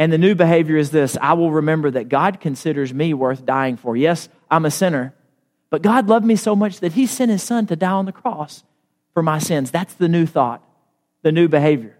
And 0.00 0.12
the 0.12 0.18
new 0.18 0.34
behavior 0.34 0.76
is 0.76 0.90
this 0.90 1.16
I 1.20 1.34
will 1.34 1.52
remember 1.52 1.92
that 1.92 2.08
God 2.08 2.40
considers 2.40 2.92
me 2.92 3.14
worth 3.14 3.46
dying 3.46 3.76
for. 3.76 3.96
Yes, 3.96 4.28
I'm 4.50 4.64
a 4.64 4.70
sinner, 4.72 5.14
but 5.70 5.82
God 5.82 6.08
loved 6.08 6.26
me 6.26 6.34
so 6.34 6.56
much 6.56 6.80
that 6.80 6.94
He 6.94 7.06
sent 7.06 7.30
His 7.30 7.44
Son 7.44 7.66
to 7.66 7.76
die 7.76 7.92
on 7.92 8.06
the 8.06 8.12
cross 8.12 8.64
for 9.14 9.22
my 9.22 9.38
sins. 9.38 9.70
That's 9.70 9.94
the 9.94 10.08
new 10.08 10.26
thought, 10.26 10.62
the 11.22 11.32
new 11.32 11.48
behavior. 11.48 11.96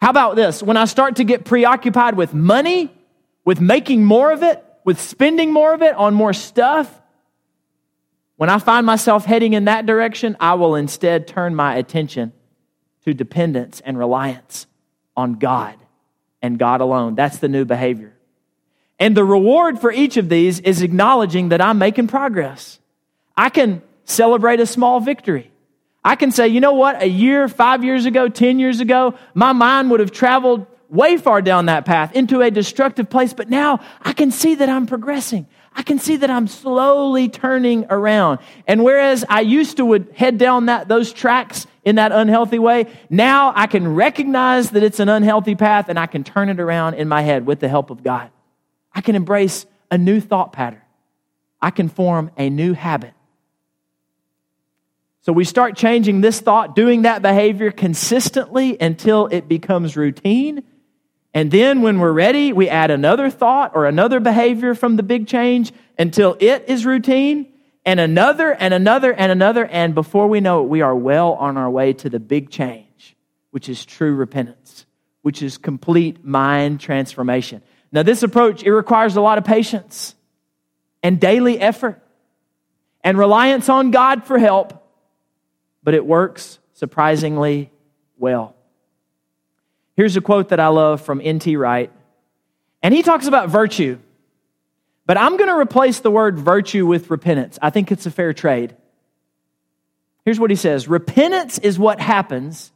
How 0.00 0.10
about 0.10 0.36
this? 0.36 0.62
When 0.62 0.76
I 0.76 0.84
start 0.84 1.16
to 1.16 1.24
get 1.24 1.44
preoccupied 1.44 2.16
with 2.16 2.34
money, 2.34 2.92
with 3.44 3.60
making 3.60 4.04
more 4.04 4.30
of 4.30 4.42
it, 4.42 4.62
with 4.84 5.00
spending 5.00 5.52
more 5.52 5.74
of 5.74 5.82
it 5.82 5.94
on 5.94 6.14
more 6.14 6.32
stuff, 6.32 6.92
when 8.36 8.50
I 8.50 8.58
find 8.58 8.84
myself 8.84 9.24
heading 9.24 9.54
in 9.54 9.64
that 9.64 9.86
direction, 9.86 10.36
I 10.38 10.54
will 10.54 10.74
instead 10.74 11.26
turn 11.26 11.54
my 11.54 11.76
attention 11.76 12.32
to 13.06 13.14
dependence 13.14 13.80
and 13.84 13.98
reliance 13.98 14.66
on 15.16 15.34
God 15.34 15.74
and 16.42 16.58
God 16.58 16.82
alone. 16.82 17.14
That's 17.14 17.38
the 17.38 17.48
new 17.48 17.64
behavior. 17.64 18.12
And 18.98 19.16
the 19.16 19.24
reward 19.24 19.78
for 19.78 19.90
each 19.90 20.16
of 20.18 20.28
these 20.28 20.60
is 20.60 20.82
acknowledging 20.82 21.48
that 21.48 21.60
I'm 21.60 21.78
making 21.78 22.08
progress. 22.08 22.78
I 23.36 23.48
can 23.48 23.82
celebrate 24.04 24.60
a 24.60 24.66
small 24.66 25.00
victory. 25.00 25.50
I 26.06 26.14
can 26.14 26.30
say, 26.30 26.46
you 26.46 26.60
know 26.60 26.74
what, 26.74 27.02
a 27.02 27.08
year, 27.08 27.48
five 27.48 27.82
years 27.82 28.06
ago, 28.06 28.28
10 28.28 28.60
years 28.60 28.78
ago, 28.78 29.14
my 29.34 29.52
mind 29.52 29.90
would 29.90 29.98
have 29.98 30.12
traveled 30.12 30.64
way 30.88 31.16
far 31.16 31.42
down 31.42 31.66
that 31.66 31.84
path 31.84 32.14
into 32.14 32.42
a 32.42 32.50
destructive 32.50 33.10
place, 33.10 33.34
but 33.34 33.50
now 33.50 33.80
I 34.00 34.12
can 34.12 34.30
see 34.30 34.54
that 34.54 34.68
I'm 34.68 34.86
progressing. 34.86 35.48
I 35.74 35.82
can 35.82 35.98
see 35.98 36.14
that 36.18 36.30
I'm 36.30 36.46
slowly 36.46 37.28
turning 37.28 37.86
around. 37.90 38.38
And 38.68 38.84
whereas 38.84 39.24
I 39.28 39.40
used 39.40 39.78
to 39.78 39.84
would 39.84 40.12
head 40.14 40.38
down 40.38 40.66
that, 40.66 40.86
those 40.86 41.12
tracks 41.12 41.66
in 41.84 41.96
that 41.96 42.12
unhealthy 42.12 42.60
way, 42.60 42.86
now 43.10 43.52
I 43.56 43.66
can 43.66 43.92
recognize 43.96 44.70
that 44.70 44.84
it's 44.84 45.00
an 45.00 45.08
unhealthy 45.08 45.56
path 45.56 45.88
and 45.88 45.98
I 45.98 46.06
can 46.06 46.22
turn 46.22 46.50
it 46.50 46.60
around 46.60 46.94
in 46.94 47.08
my 47.08 47.22
head 47.22 47.46
with 47.46 47.58
the 47.58 47.68
help 47.68 47.90
of 47.90 48.04
God. 48.04 48.30
I 48.94 49.00
can 49.00 49.16
embrace 49.16 49.66
a 49.90 49.98
new 49.98 50.20
thought 50.20 50.52
pattern. 50.52 50.82
I 51.60 51.70
can 51.72 51.88
form 51.88 52.30
a 52.36 52.48
new 52.48 52.74
habit 52.74 53.12
so 55.26 55.32
we 55.32 55.42
start 55.42 55.76
changing 55.76 56.20
this 56.20 56.38
thought, 56.38 56.76
doing 56.76 57.02
that 57.02 57.20
behavior 57.20 57.72
consistently 57.72 58.80
until 58.80 59.26
it 59.26 59.48
becomes 59.48 59.96
routine. 59.96 60.62
And 61.34 61.50
then 61.50 61.82
when 61.82 61.98
we're 61.98 62.12
ready, 62.12 62.52
we 62.52 62.68
add 62.68 62.92
another 62.92 63.28
thought 63.28 63.72
or 63.74 63.86
another 63.86 64.20
behavior 64.20 64.72
from 64.76 64.94
the 64.94 65.02
big 65.02 65.26
change 65.26 65.72
until 65.98 66.36
it 66.38 66.66
is 66.68 66.86
routine, 66.86 67.52
and 67.84 67.98
another 67.98 68.52
and 68.52 68.72
another 68.72 69.12
and 69.12 69.32
another. 69.32 69.66
And 69.66 69.96
before 69.96 70.28
we 70.28 70.38
know 70.38 70.62
it, 70.62 70.68
we 70.68 70.80
are 70.80 70.94
well 70.94 71.32
on 71.32 71.56
our 71.56 71.68
way 71.68 71.92
to 71.94 72.08
the 72.08 72.20
big 72.20 72.48
change, 72.48 73.16
which 73.50 73.68
is 73.68 73.84
true 73.84 74.14
repentance, 74.14 74.86
which 75.22 75.42
is 75.42 75.58
complete 75.58 76.24
mind 76.24 76.78
transformation. 76.78 77.62
Now, 77.90 78.04
this 78.04 78.22
approach, 78.22 78.62
it 78.62 78.72
requires 78.72 79.16
a 79.16 79.20
lot 79.20 79.38
of 79.38 79.44
patience 79.44 80.14
and 81.02 81.18
daily 81.18 81.58
effort 81.58 82.00
and 83.02 83.18
reliance 83.18 83.68
on 83.68 83.90
God 83.90 84.22
for 84.22 84.38
help 84.38 84.84
but 85.86 85.94
it 85.94 86.04
works 86.04 86.58
surprisingly 86.72 87.70
well. 88.18 88.56
Here's 89.96 90.16
a 90.16 90.20
quote 90.20 90.48
that 90.48 90.58
I 90.58 90.66
love 90.66 91.00
from 91.00 91.20
N.T. 91.22 91.56
Wright, 91.56 91.92
and 92.82 92.92
he 92.92 93.04
talks 93.04 93.28
about 93.28 93.50
virtue. 93.50 94.00
But 95.06 95.16
I'm 95.16 95.36
going 95.36 95.48
to 95.48 95.56
replace 95.56 96.00
the 96.00 96.10
word 96.10 96.40
virtue 96.40 96.88
with 96.88 97.08
repentance. 97.08 97.56
I 97.62 97.70
think 97.70 97.92
it's 97.92 98.04
a 98.04 98.10
fair 98.10 98.32
trade. 98.32 98.74
Here's 100.24 100.40
what 100.40 100.50
he 100.50 100.56
says 100.56 100.88
Repentance 100.88 101.58
is 101.58 101.78
what 101.78 102.00
happens 102.00 102.72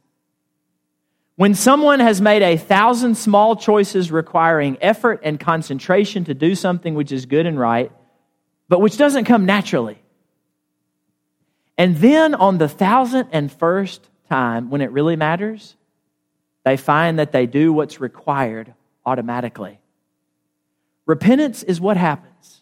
when 1.35 1.53
someone 1.53 1.99
has 1.99 2.21
made 2.21 2.43
a 2.43 2.55
thousand 2.55 3.15
small 3.15 3.57
choices 3.57 4.09
requiring 4.09 4.77
effort 4.79 5.19
and 5.23 5.37
concentration 5.37 6.23
to 6.23 6.33
do 6.33 6.55
something 6.55 6.95
which 6.95 7.11
is 7.11 7.25
good 7.25 7.45
and 7.45 7.59
right, 7.59 7.91
but 8.69 8.79
which 8.79 8.95
doesn't 8.95 9.25
come 9.25 9.45
naturally. 9.45 10.00
And 11.81 11.97
then 11.97 12.35
on 12.35 12.59
the 12.59 12.69
thousand 12.69 13.29
and 13.31 13.51
first 13.51 14.07
time, 14.29 14.69
when 14.69 14.81
it 14.81 14.91
really 14.91 15.15
matters, 15.15 15.75
they 16.63 16.77
find 16.77 17.17
that 17.17 17.31
they 17.31 17.47
do 17.47 17.73
what's 17.73 17.99
required 17.99 18.75
automatically. 19.03 19.79
Repentance 21.07 21.63
is 21.63 21.81
what 21.81 21.97
happens 21.97 22.61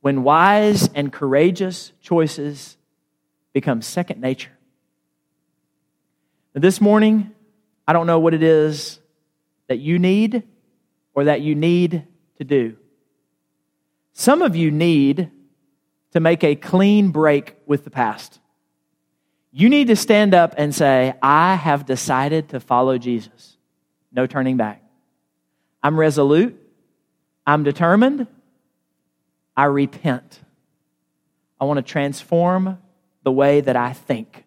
when 0.00 0.22
wise 0.22 0.88
and 0.94 1.12
courageous 1.12 1.92
choices 2.00 2.78
become 3.52 3.82
second 3.82 4.18
nature. 4.18 4.56
This 6.54 6.80
morning, 6.80 7.32
I 7.86 7.92
don't 7.92 8.06
know 8.06 8.18
what 8.18 8.32
it 8.32 8.42
is 8.42 8.98
that 9.66 9.78
you 9.78 9.98
need 9.98 10.42
or 11.12 11.24
that 11.24 11.42
you 11.42 11.54
need 11.54 12.06
to 12.38 12.44
do. 12.44 12.78
Some 14.14 14.40
of 14.40 14.56
you 14.56 14.70
need 14.70 15.30
to 16.12 16.20
make 16.20 16.42
a 16.44 16.54
clean 16.54 17.10
break 17.10 17.56
with 17.66 17.84
the 17.84 17.90
past. 17.90 18.40
You 19.50 19.68
need 19.68 19.88
to 19.88 19.96
stand 19.96 20.34
up 20.34 20.54
and 20.56 20.74
say, 20.74 21.14
I 21.22 21.54
have 21.54 21.86
decided 21.86 22.50
to 22.50 22.60
follow 22.60 22.98
Jesus. 22.98 23.56
No 24.12 24.26
turning 24.26 24.56
back. 24.56 24.82
I'm 25.82 25.98
resolute. 25.98 26.56
I'm 27.46 27.62
determined. 27.62 28.26
I 29.56 29.64
repent. 29.64 30.40
I 31.60 31.64
want 31.64 31.78
to 31.78 31.82
transform 31.82 32.78
the 33.22 33.32
way 33.32 33.60
that 33.60 33.76
I 33.76 33.92
think. 33.92 34.44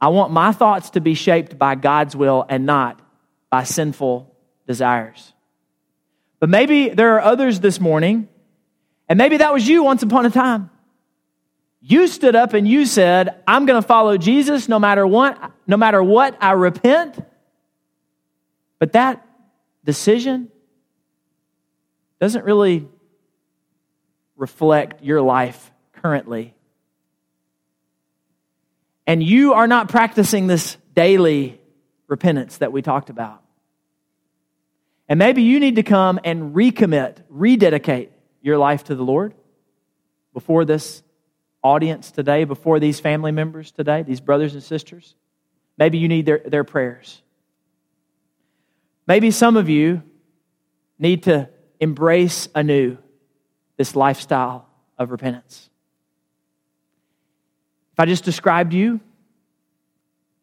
I 0.00 0.08
want 0.08 0.32
my 0.32 0.52
thoughts 0.52 0.90
to 0.90 1.00
be 1.00 1.14
shaped 1.14 1.58
by 1.58 1.74
God's 1.74 2.14
will 2.14 2.44
and 2.48 2.66
not 2.66 3.00
by 3.50 3.64
sinful 3.64 4.34
desires. 4.66 5.32
But 6.40 6.50
maybe 6.50 6.90
there 6.90 7.14
are 7.16 7.20
others 7.20 7.60
this 7.60 7.80
morning 7.80 8.28
and 9.08 9.16
maybe 9.16 9.38
that 9.38 9.52
was 9.52 9.66
you 9.66 9.82
once 9.84 10.02
upon 10.02 10.26
a 10.26 10.30
time. 10.30 10.70
You 11.80 12.08
stood 12.08 12.34
up 12.34 12.54
and 12.54 12.66
you 12.66 12.86
said, 12.86 13.42
I'm 13.46 13.64
going 13.64 13.80
to 13.80 13.86
follow 13.86 14.16
Jesus 14.18 14.68
no 14.68 14.78
matter 14.78 15.06
what, 15.06 15.52
no 15.66 15.76
matter 15.76 16.02
what, 16.02 16.36
I 16.40 16.52
repent. 16.52 17.18
But 18.78 18.92
that 18.92 19.26
decision 19.84 20.50
doesn't 22.20 22.44
really 22.44 22.88
reflect 24.36 25.02
your 25.02 25.22
life 25.22 25.70
currently. 25.92 26.54
And 29.06 29.22
you 29.22 29.54
are 29.54 29.66
not 29.66 29.88
practicing 29.88 30.48
this 30.48 30.76
daily 30.94 31.60
repentance 32.08 32.58
that 32.58 32.72
we 32.72 32.82
talked 32.82 33.08
about. 33.08 33.42
And 35.08 35.18
maybe 35.18 35.42
you 35.42 35.60
need 35.60 35.76
to 35.76 35.82
come 35.82 36.20
and 36.24 36.54
recommit, 36.54 37.22
rededicate 37.30 38.12
your 38.40 38.58
life 38.58 38.84
to 38.84 38.94
the 38.94 39.02
Lord 39.02 39.34
before 40.32 40.64
this 40.64 41.02
audience 41.62 42.10
today, 42.10 42.44
before 42.44 42.78
these 42.80 43.00
family 43.00 43.32
members 43.32 43.70
today, 43.70 44.02
these 44.02 44.20
brothers 44.20 44.54
and 44.54 44.62
sisters. 44.62 45.14
Maybe 45.76 45.98
you 45.98 46.08
need 46.08 46.26
their, 46.26 46.38
their 46.38 46.64
prayers. 46.64 47.22
Maybe 49.06 49.30
some 49.30 49.56
of 49.56 49.68
you 49.68 50.02
need 50.98 51.24
to 51.24 51.48
embrace 51.80 52.48
anew 52.54 52.98
this 53.76 53.96
lifestyle 53.96 54.68
of 54.98 55.10
repentance. 55.10 55.70
If 57.92 58.00
I 58.00 58.06
just 58.06 58.24
described 58.24 58.72
you, 58.72 59.00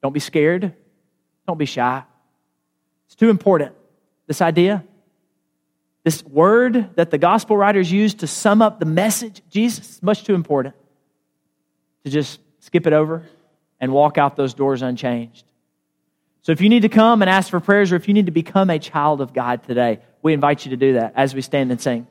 don't 0.01 0.13
be 0.13 0.19
scared, 0.19 0.73
don't 1.47 1.57
be 1.57 1.65
shy. 1.65 2.03
It's 3.05 3.15
too 3.15 3.29
important. 3.29 3.73
This 4.27 4.41
idea 4.41 4.83
this 6.05 6.23
word 6.23 6.95
that 6.97 7.09
the 7.09 7.17
gospel 7.17 7.57
writers 7.57 7.91
use 7.91 8.13
to 8.13 8.27
sum 8.27 8.61
up 8.61 8.79
the 8.79 8.85
message, 8.85 9.41
Jesus, 9.49 9.95
is 9.95 10.03
much 10.03 10.23
too 10.23 10.35
important 10.35 10.75
to 12.03 12.11
just 12.11 12.39
skip 12.59 12.85
it 12.85 12.93
over 12.93 13.23
and 13.79 13.91
walk 13.91 14.19
out 14.19 14.35
those 14.35 14.53
doors 14.53 14.83
unchanged. 14.83 15.43
So 16.43 16.51
if 16.51 16.61
you 16.61 16.69
need 16.69 16.83
to 16.83 16.89
come 16.89 17.23
and 17.23 17.29
ask 17.29 17.49
for 17.49 17.59
prayers 17.59 17.91
or 17.91 17.95
if 17.95 18.07
you 18.07 18.13
need 18.13 18.27
to 18.27 18.31
become 18.31 18.69
a 18.69 18.77
child 18.77 19.19
of 19.19 19.33
God 19.33 19.63
today, 19.63 19.99
we 20.21 20.31
invite 20.33 20.63
you 20.63 20.69
to 20.69 20.77
do 20.77 20.93
that 20.93 21.13
as 21.15 21.33
we 21.33 21.41
stand 21.41 21.71
and 21.71 21.81
sing. 21.81 22.05